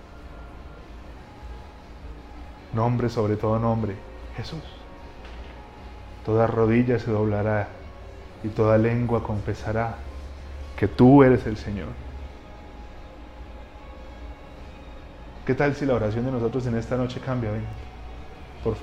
[2.73, 3.95] Nombre sobre todo nombre,
[4.37, 4.63] Jesús.
[6.27, 7.69] Toda rodilla se doblará
[8.43, 9.97] y toda lengua confesará
[10.77, 12.08] que tú eres el Señor.
[15.49, 17.51] ¿Qué tal si la oración de nosotros en esta noche cambia?
[18.63, 18.77] Por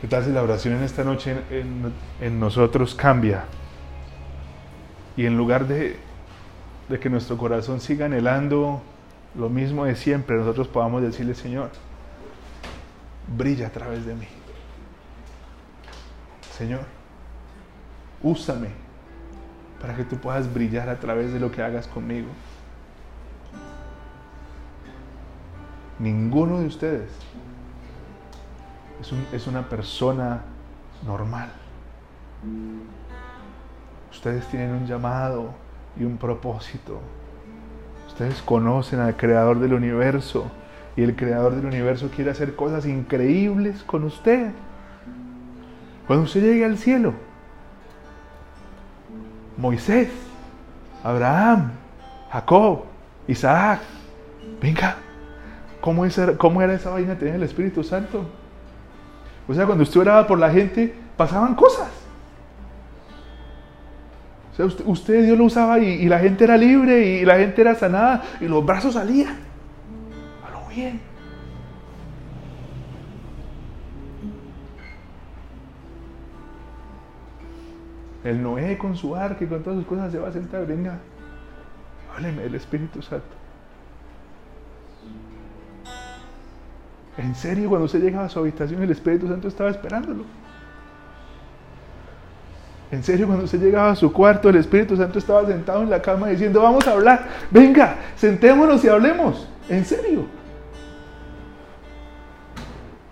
[0.00, 1.36] ¿Qué tal si la oración en esta noche
[2.20, 3.42] en, nosotros cambia?
[5.16, 5.96] Y en lugar de,
[6.88, 8.82] de que nuestro corazón siga anhelando
[9.34, 11.70] lo mismo de siempre, nosotros podamos decirle, Señor,
[13.36, 14.28] brilla a través de mí.
[16.56, 16.82] Señor,
[18.22, 18.68] úsame
[19.80, 22.28] para que tú puedas brillar a través de lo que hagas conmigo.
[26.04, 27.08] Ninguno de ustedes
[29.32, 30.42] es, una persona
[31.06, 31.48] normal.
[34.12, 35.54] Ustedes tienen un llamado
[35.98, 37.00] y un propósito.
[38.06, 40.50] Ustedes conocen al creador del universo
[40.94, 44.50] y el creador del universo quiere hacer cosas increíbles con usted.
[46.06, 47.14] Cuando usted llegue al cielo,
[49.56, 50.10] Moisés,
[51.02, 51.70] Abraham,
[52.30, 52.84] Jacob,
[53.26, 53.80] Isaac,
[54.60, 54.98] venga,
[55.84, 56.06] ¿Cómo,
[56.38, 58.24] ¿Cómo era esa vaina tener el Espíritu Santo?
[59.46, 61.90] O sea, cuando usted oraba por la gente, pasaban cosas.
[64.50, 67.74] O sea, usted, Dios lo usaba y, la gente era libre y la gente era
[67.74, 69.36] sanada y los brazos salían.
[70.42, 71.02] A lo bien.
[78.24, 80.66] El Noé con su arca y con todas sus cosas se va a sentar.
[80.66, 80.98] Venga,
[82.16, 83.43] hábleme del Espíritu Santo.
[87.16, 90.24] En serio, cuando usted llegaba a su habitación, el Espíritu Santo estaba esperándolo.
[92.90, 96.00] En serio, cuando usted llegaba a su cuarto, el Espíritu Santo estaba sentado en la
[96.02, 99.48] cama diciendo, vamos a hablar, venga, sentémonos y hablemos.
[99.68, 100.26] En serio.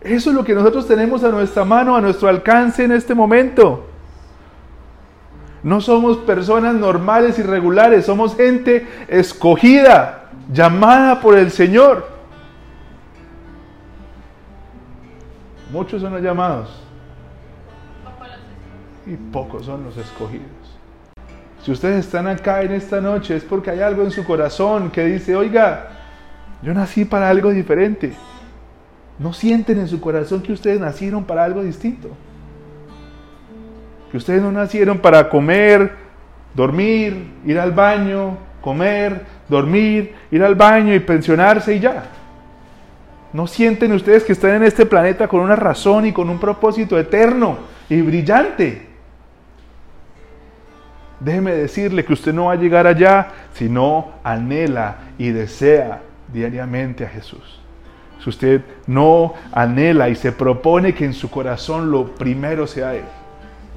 [0.01, 3.87] Eso es lo que nosotros tenemos a nuestra mano, a nuestro alcance en este momento.
[5.63, 12.12] No somos personas normales y regulares, somos gente escogida, llamada por el Señor.
[15.73, 16.69] Muchos son los llamados
[19.07, 20.47] y pocos son los escogidos.
[21.63, 25.05] Si ustedes están acá en esta noche es porque hay algo en su corazón que
[25.07, 25.89] dice, oiga,
[26.61, 28.13] yo nací para algo diferente.
[29.19, 32.11] No sienten en su corazón que ustedes nacieron para algo distinto.
[34.11, 35.93] Que ustedes no nacieron para comer,
[36.55, 42.05] dormir, ir al baño, comer, dormir, ir al baño y pensionarse y ya.
[43.33, 46.99] ¿No sienten ustedes que están en este planeta con una razón y con un propósito
[46.99, 48.89] eterno y brillante?
[51.19, 56.03] Déjeme decirle que usted no va a llegar allá si no anhela y desea
[56.33, 57.61] diariamente a Jesús.
[58.23, 63.05] Si usted no anhela y se propone que en su corazón lo primero sea Él,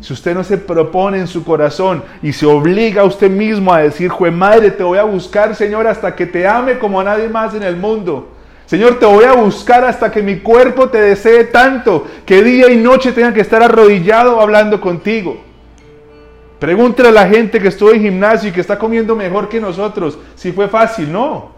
[0.01, 3.79] Si usted no se propone en su corazón y se obliga a usted mismo a
[3.79, 7.29] decir, Jue madre, te voy a buscar, Señor, hasta que te ame como a nadie
[7.29, 8.34] más en el mundo.
[8.65, 12.77] Señor, te voy a buscar hasta que mi cuerpo te desee tanto que día y
[12.77, 15.37] noche tenga que estar arrodillado hablando contigo.
[16.59, 20.17] Pregúntale a la gente que estuvo en gimnasio y que está comiendo mejor que nosotros
[20.35, 21.51] si fue fácil, no.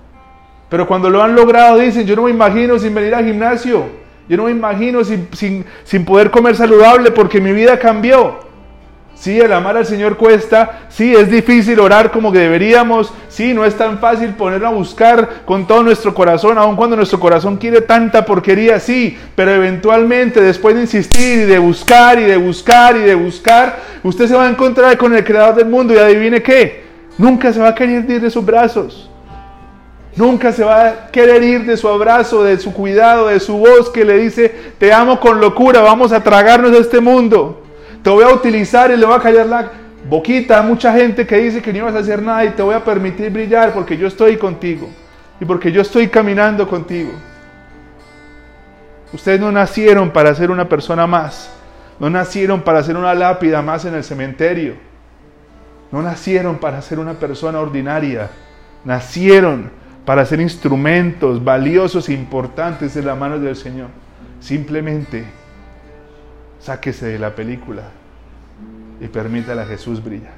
[0.69, 3.85] Pero cuando lo han logrado dicen, yo no me imagino sin venir al gimnasio.
[4.27, 8.46] Yo no me imagino sin, sin, poder comer saludable porque mi vida cambió.
[9.19, 13.75] Sí, el amar al Señor cuesta, sí, es difícil orar como deberíamos, sí, no es
[13.75, 18.23] tan fácil ponerlo a buscar con todo nuestro corazón, aun cuando nuestro corazón quiere tanta
[18.25, 23.15] porquería, sí, pero eventualmente después de insistir y de buscar y de buscar y de
[23.15, 26.83] buscar, usted se va a encontrar con el Creador del mundo y adivine qué,
[27.17, 29.09] nunca se va a querer ir de sus brazos.
[30.15, 33.89] Nunca se va a querer ir de su abrazo, de su cuidado, de su voz
[33.91, 37.66] que le dice, te amo con locura, vamos a tragarnos este mundo.
[38.07, 39.69] Te voy a utilizar y le voy a callar la
[40.07, 42.73] boquita a mucha gente que dice que no ibas a hacer nada y te voy
[42.73, 44.87] a permitir brillar porque yo estoy contigo
[45.41, 47.11] y porque yo estoy caminando contigo.
[49.11, 51.51] Ustedes no nacieron para ser una persona más.
[51.99, 54.75] No nacieron para ser una lápida más en el cementerio.
[55.91, 58.29] No nacieron para ser una persona ordinaria.
[58.85, 59.69] Nacieron
[60.05, 63.89] para ser instrumentos valiosos e importantes en las manos del Señor.
[64.39, 65.25] Simplemente
[66.61, 67.96] sáquese de la película
[68.99, 70.35] y permítale a Jesús brillar.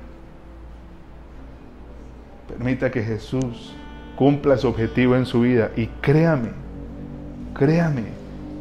[2.47, 3.75] Permita que Jesús
[4.15, 6.49] cumpla su objetivo en su vida y créame,
[7.53, 8.03] créame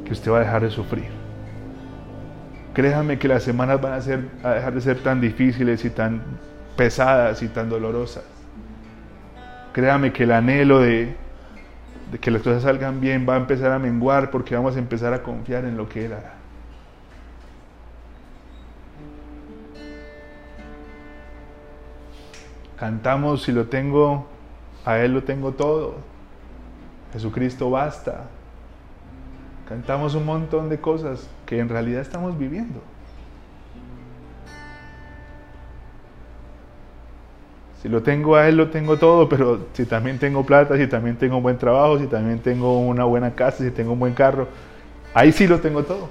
[0.05, 1.19] que usted va a dejar de sufrir.
[2.75, 6.23] Créame que las semanas van a, ser, a dejar de ser tan difíciles y tan
[6.77, 8.23] pesadas y tan dolorosas.
[9.73, 11.17] Créame que el anhelo de,
[12.21, 15.23] que las cosas salgan bien va a empezar a menguar porque vamos a empezar a
[15.23, 16.38] confiar en lo que Él hará.
[22.79, 24.27] Cantamos, si lo tengo,
[24.85, 25.97] a Él lo tengo todo.
[27.13, 28.27] Jesucristo basta.
[29.69, 32.81] Cantamos un montón de cosas que en realidad estamos viviendo.
[37.83, 41.17] Si lo tengo a Él, lo tengo todo, pero si también tengo plata, si también
[41.17, 44.49] tengo un buen trabajo, si también tengo una buena casa, si tengo un buen carro,
[45.15, 46.09] ahí sí lo tengo todo.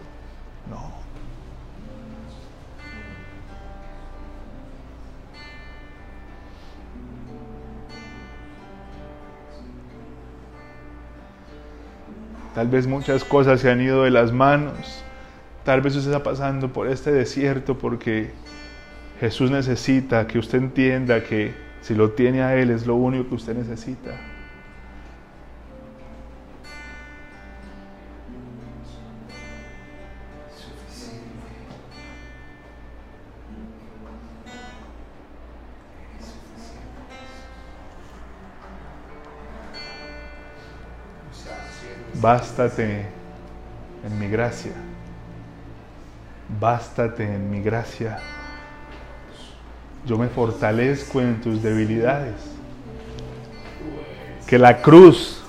[12.57, 15.03] Tal vez muchas cosas se han ido de las manos.
[15.63, 18.31] Tal vez usted está pasando por este desierto porque
[19.19, 23.35] Jesús necesita que usted entienda que si lo tiene a Él es lo único que
[23.35, 24.09] usted necesita.
[42.19, 43.05] Bástate
[44.05, 44.73] en mi gracia.
[46.59, 48.19] Bástate en mi gracia
[50.07, 52.35] yo me fortalezco en tus debilidades.
[54.47, 55.43] Que la cruz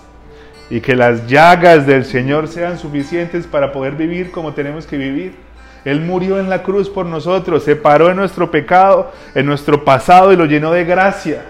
[0.69, 5.37] y que las llagas del Señor sean suficientes para poder vivir como tenemos que vivir.
[5.85, 10.33] Él murió en la cruz por nosotros, se paró en nuestro pecado, en nuestro pasado
[10.33, 11.45] y lo llenó de gracia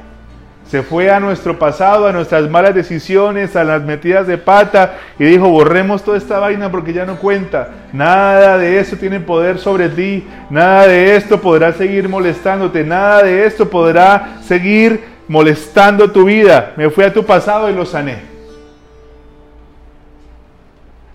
[0.68, 5.24] se fue a nuestro pasado, a nuestras malas decisiones, a las metidas de pata y
[5.24, 7.70] dijo, borremos toda esta vaina porque ya no cuenta.
[7.94, 13.46] Nada de esto tiene poder sobre ti, nada de esto podrá seguir molestándote, nada de
[13.46, 16.74] esto podrá seguir molestando tu vida.
[16.76, 18.18] Me fui a tu pasado y lo sané.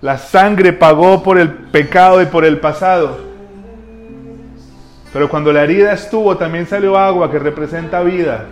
[0.02, 3.20] La sangre pagó por el pecado y por el pasado.
[5.14, 8.48] Pero cuando la herida estuvo, también salió agua que representa vida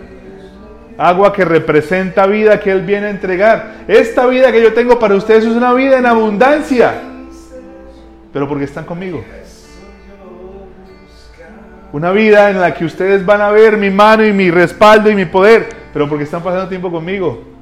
[0.98, 3.84] agua que representa vida que Él viene a entregar.
[3.88, 6.94] Esta vida que yo tengo para ustedes es una vida en abundancia,
[8.32, 9.24] pero porque están conmigo.
[11.92, 15.14] Una vida en la que ustedes van a ver mi mano y mi respaldo y
[15.14, 17.52] mi poder, pero porque están pasando tiempo conmigo.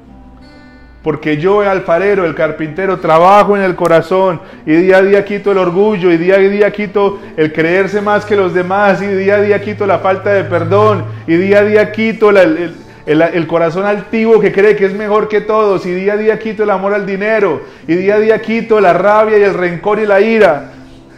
[1.03, 5.51] Porque yo, el alfarero, el carpintero, trabajo en el corazón y día a día quito
[5.51, 9.35] el orgullo y día a día quito el creerse más que los demás y día
[9.35, 12.75] a día quito la falta de perdón y día a día quito la, el,
[13.05, 16.63] el, corazón altivo que cree que es mejor que todos y día a día quito
[16.63, 20.05] el amor al dinero y día a día quito la rabia y el rencor y
[20.05, 20.71] la ira.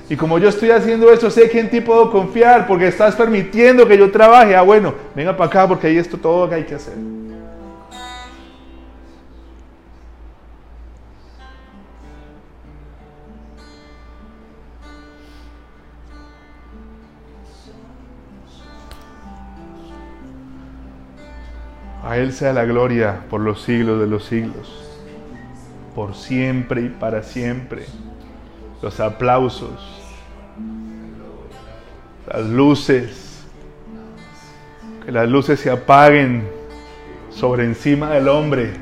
[0.10, 3.88] Y como yo estoy haciendo eso, sé que en ti puedo confiar porque estás permitiendo
[3.88, 4.56] que yo trabaje.
[4.56, 6.94] Ah, bueno, venga para acá porque hay esto todo que hay que hacer.
[22.04, 24.90] A Él sea la gloria por los siglos de los siglos,
[25.96, 27.86] por siempre y para siempre.
[28.82, 29.72] Los aplausos,
[32.28, 33.46] las luces,
[35.06, 36.46] que las luces se apaguen
[37.30, 38.74] sobre encima del hombre,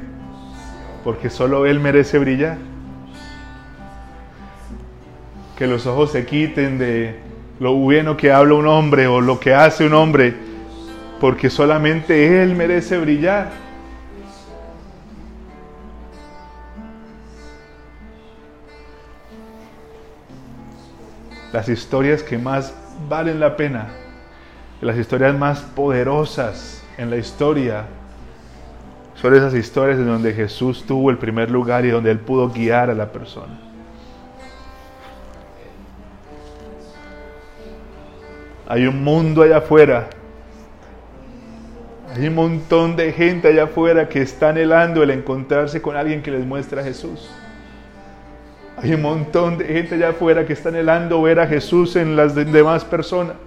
[1.03, 2.57] porque solo Él merece brillar.
[5.55, 7.19] Que los ojos se quiten de
[7.59, 10.50] lo bueno que habla un hombre o lo que hace un hombre
[11.21, 13.51] porque solamente Él merece brillar.
[21.53, 22.73] Las historias que más
[23.07, 23.89] valen la pena,
[24.81, 27.85] las historias más poderosas en la historia,
[29.13, 32.89] son esas historias en donde Jesús tuvo el primer lugar y donde Él pudo guiar
[32.89, 33.59] a la persona.
[38.67, 40.09] Hay un mundo allá afuera
[42.13, 46.31] hay un montón de gente allá afuera que está anhelando el encontrarse con alguien que
[46.31, 47.29] les muestra a Jesús.
[48.77, 52.35] Hay un montón de gente allá afuera que está anhelando ver a Jesús en las
[52.35, 53.37] demás personas.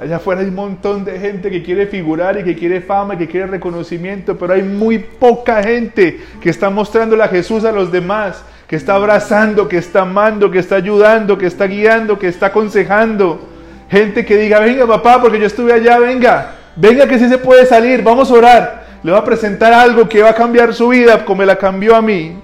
[0.00, 3.18] Allá afuera hay un montón de gente que quiere figurar y que quiere fama y
[3.18, 7.92] que quiere reconocimiento, pero hay muy poca gente que está mostrando a Jesús a los
[7.92, 12.46] demás, que está abrazando, que está amando, que está ayudando, que está guiando, que está
[12.46, 13.55] aconsejando
[13.90, 17.66] Gente que diga, venga papá, porque yo estuve allá, venga, venga que sí se puede
[17.66, 18.86] salir, vamos a orar.
[19.02, 21.94] Le va a presentar algo que va a cambiar su vida como me la cambió
[21.94, 22.36] a mí.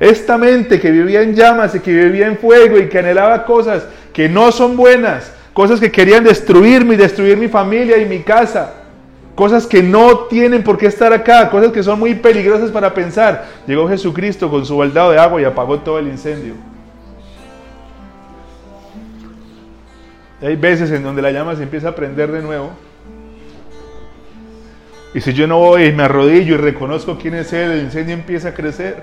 [0.00, 3.84] Esta mente que vivía en llamas y que vivía en fuego y que anhelaba cosas
[4.12, 8.72] que no son buenas, cosas que querían destruirme y destruir mi familia y mi casa,
[9.34, 13.44] cosas que no tienen por qué estar acá, cosas que son muy peligrosas para pensar.
[13.66, 16.54] Llegó Jesucristo con su baldado de agua y apagó todo el incendio.
[20.40, 22.72] Hay veces en donde la llama se empieza a prender de nuevo.
[25.14, 28.14] Y si yo no voy y me arrodillo y reconozco quién es Él, el incendio
[28.14, 29.02] empieza a crecer.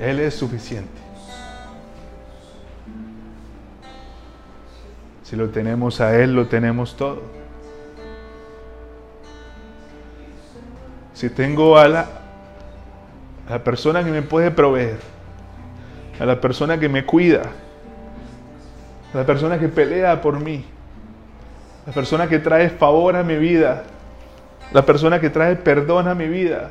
[0.00, 1.00] Él es suficiente.
[5.22, 7.22] Si lo tenemos a Él, lo tenemos todo.
[11.14, 12.21] Si tengo a la,
[13.52, 14.96] a la persona que me puede proveer,
[16.18, 17.42] a la persona que me cuida,
[19.12, 20.64] a la persona que pelea por mí,
[21.84, 23.82] la persona que trae favor a mi vida,
[24.72, 26.70] la persona que trae perdón a mi vida,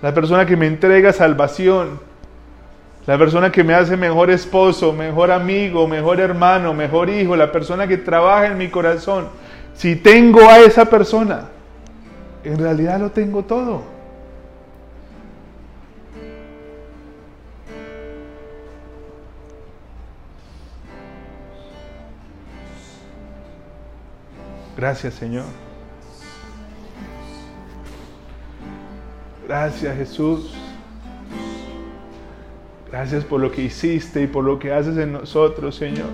[0.00, 2.00] la persona que me entrega salvación,
[3.04, 7.86] la persona que me hace mejor esposo, mejor amigo, mejor hermano, mejor hijo, la persona
[7.86, 9.28] que trabaja en mi corazón.
[9.74, 11.50] Si tengo a esa persona,
[12.44, 13.91] en realidad lo tengo todo.
[24.82, 25.44] Gracias Señor.
[29.46, 30.52] Gracias Jesús.
[32.90, 36.08] Gracias por lo que hiciste y por lo que haces en nosotros, Señor.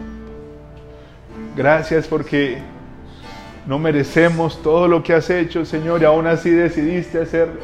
[1.57, 2.59] Gracias porque
[3.67, 7.61] no merecemos todo lo que has hecho, Señor, y aún así decidiste hacerlo.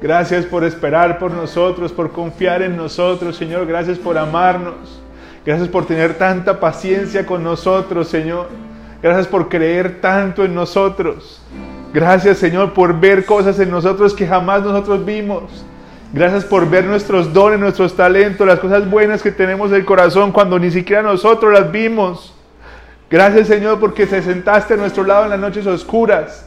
[0.00, 3.66] Gracias por esperar por nosotros, por confiar en nosotros, Señor.
[3.66, 5.02] Gracias por amarnos.
[5.44, 8.46] Gracias por tener tanta paciencia con nosotros, Señor.
[9.02, 11.42] Gracias por creer tanto en nosotros.
[11.92, 15.64] Gracias Señor por ver cosas en nosotros que jamás nosotros vimos.
[16.12, 20.30] Gracias por ver nuestros dones, nuestros talentos, las cosas buenas que tenemos en el corazón
[20.30, 22.32] cuando ni siquiera nosotros las vimos.
[23.10, 26.46] Gracias Señor porque te sentaste a nuestro lado en las noches oscuras.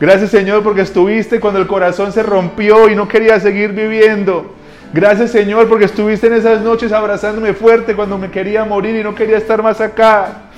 [0.00, 4.54] Gracias Señor porque estuviste cuando el corazón se rompió y no quería seguir viviendo.
[4.92, 9.14] Gracias Señor porque estuviste en esas noches abrazándome fuerte cuando me quería morir y no
[9.14, 10.49] quería estar más acá.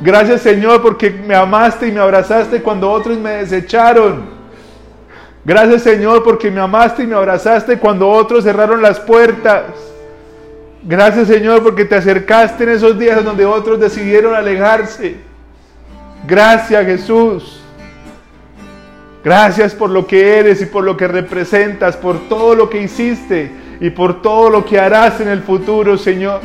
[0.00, 4.24] Gracias Señor porque me amaste y me abrazaste cuando otros me desecharon.
[5.44, 9.64] Gracias Señor porque me amaste y me abrazaste cuando otros cerraron las puertas.
[10.82, 15.16] Gracias Señor porque te acercaste en esos días donde otros decidieron alejarse.
[16.26, 17.60] Gracias Jesús.
[19.22, 23.50] Gracias por lo que eres y por lo que representas, por todo lo que hiciste
[23.80, 26.40] y por todo lo que harás en el futuro, Señor.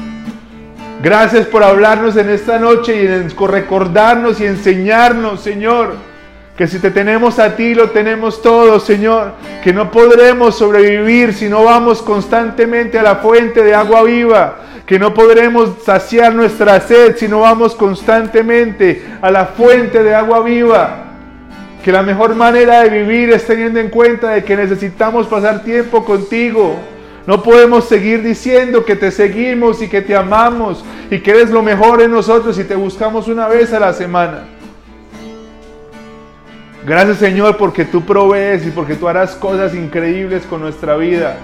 [1.02, 3.08] Gracias por hablarnos en esta noche y
[3.48, 5.94] recordarnos y enseñarnos, Señor,
[6.58, 9.32] que si te tenemos a ti, lo tenemos todo, Señor,
[9.64, 15.00] que no podremos sobrevivir si no vamos constantemente a la fuente de agua viva, que
[15.00, 21.06] no podremos saciar nuestra sed si no vamos constantemente a la fuente de agua viva.
[21.82, 26.04] Que la mejor manera de vivir es teniendo en cuenta de que necesitamos pasar tiempo
[26.04, 26.78] contigo
[27.30, 31.62] No podemos seguir diciendo que te seguimos y que te amamos y que eres lo
[31.62, 34.46] mejor en nosotros y te buscamos una vez a la semana.
[36.88, 41.38] Gracias Señor porque tú provees y porque tú harás cosas increíbles con nuestra vida.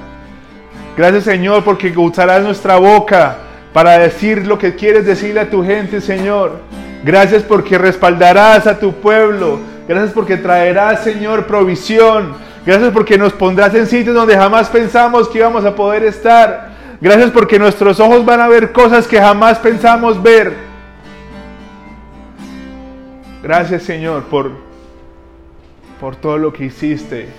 [0.98, 3.38] Gracias Señor porque usarás nuestra boca
[3.72, 6.62] para decir lo que quieres decirle a tu gente, Señor.
[7.03, 9.60] Gracias porque respaldarás a tu pueblo.
[9.88, 12.34] Gracias porque traerás, Señor, provisión.
[12.66, 16.72] Gracias porque nos pondrás en sitios donde jamás pensamos que íbamos a poder estar.
[17.00, 20.56] Gracias porque nuestros ojos van a ver cosas que jamás pensamos ver.
[23.44, 24.50] Gracias, Señor, por,
[26.00, 27.30] por todo lo que hiciste,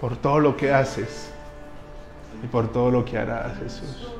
[0.00, 1.32] por todo lo que haces
[2.44, 4.19] y por todo lo que harás, Jesús.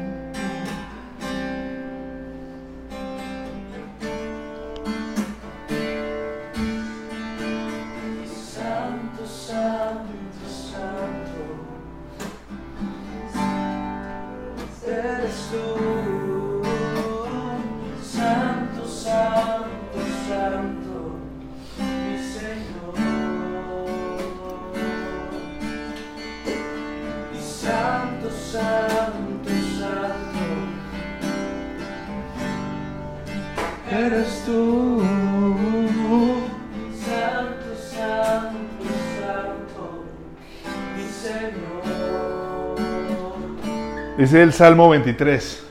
[44.21, 45.67] Dice el Salmo 23.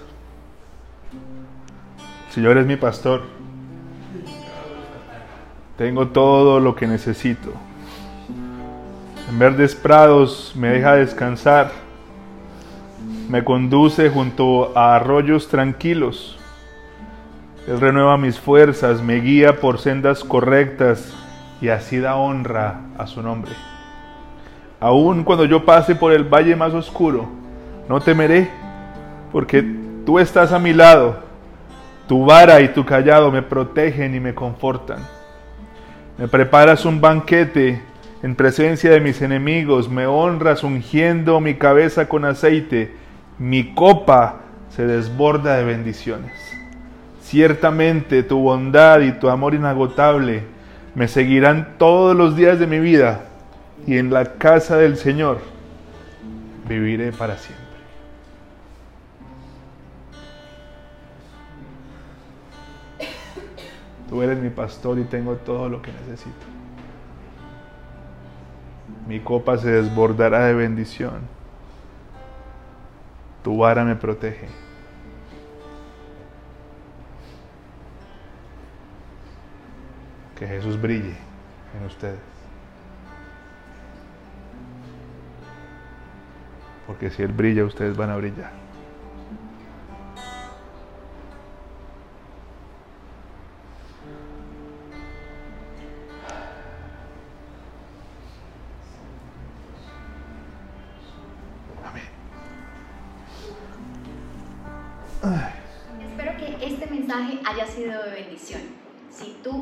[2.27, 3.23] El Señor es mi pastor.
[5.79, 7.53] Tengo todo lo que necesito.
[9.29, 11.71] En verdes prados me deja descansar.
[13.29, 16.37] Me conduce junto a arroyos tranquilos.
[17.69, 21.15] Él renueva mis fuerzas, me guía por sendas correctas
[21.61, 23.53] y así da honra a su nombre.
[24.81, 27.39] Aun cuando yo pase por el valle más oscuro,
[27.91, 28.49] no temeré,
[29.33, 29.65] porque
[30.07, 31.25] tú estás a mi lado.
[32.07, 35.01] Tu vara y tu callado me protegen y me confortan.
[36.17, 37.83] Me preparas un banquete
[38.23, 42.95] en presencia de mis enemigos, me honras ungiendo mi cabeza con aceite,
[43.41, 46.33] mi copa se desborda de bendiciones.
[47.23, 50.45] Ciertamente tu bondad y tu amor inagotable
[50.95, 53.25] me seguirán todos los días de mi vida
[53.85, 55.41] y en la casa del Señor
[56.69, 57.70] viviré para siempre.
[64.11, 66.47] Tú eres mi pastor y tengo todo lo que necesito.
[69.07, 71.21] Mi copa se desbordará de bendición.
[73.45, 74.49] Tu vara me protege.
[80.37, 81.15] Que Jesús brille
[81.79, 82.19] en ustedes.
[86.89, 88.60] Porque si Él brilla, ustedes van a brillar.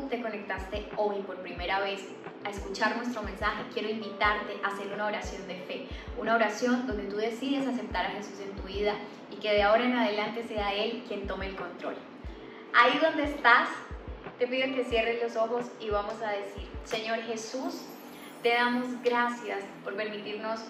[0.09, 2.01] Te conectaste hoy por primera vez
[2.43, 5.87] a escuchar nuestro mensaje, quiero invitarte a hacer una oración de fe,
[6.17, 8.95] una oración donde tú decides aceptar a Jesús en tu vida
[9.31, 11.95] y que de ahora en adelante sea Él quien tome el control.
[12.73, 13.69] Ahí donde estás,
[14.39, 17.81] te pido que cierres los ojos y vamos a decir, Señor Jesús,
[18.41, 20.61] te damos gracias por permitirnos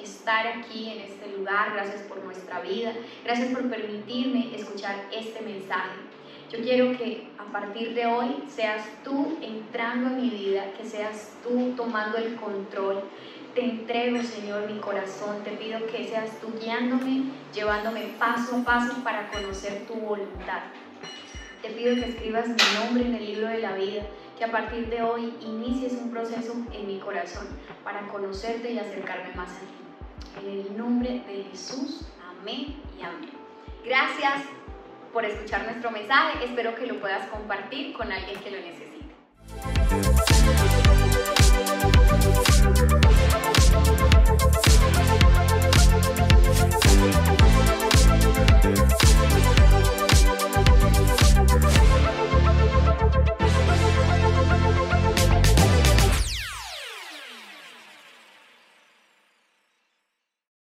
[0.00, 2.92] estar aquí en este lugar, gracias por nuestra vida,
[3.24, 6.15] gracias por permitirme escuchar este mensaje.
[6.50, 11.32] Yo quiero que a partir de hoy seas tú entrando en mi vida, que seas
[11.42, 13.02] tú tomando el control.
[13.54, 15.42] Te entrego, Señor, mi corazón.
[15.42, 20.60] Te pido que seas tú guiándome, llevándome paso a paso para conocer tu voluntad.
[21.62, 24.02] Te pido que escribas mi nombre en el libro de la vida
[24.38, 27.46] que a partir de hoy inicies un proceso en mi corazón
[27.82, 30.46] para conocerte y acercarme más a ti.
[30.46, 32.06] En el nombre de Jesús,
[32.40, 33.30] amén y amén.
[33.84, 34.42] Gracias
[35.12, 40.25] por escuchar nuestro mensaje, espero que lo puedas compartir con alguien que lo necesite.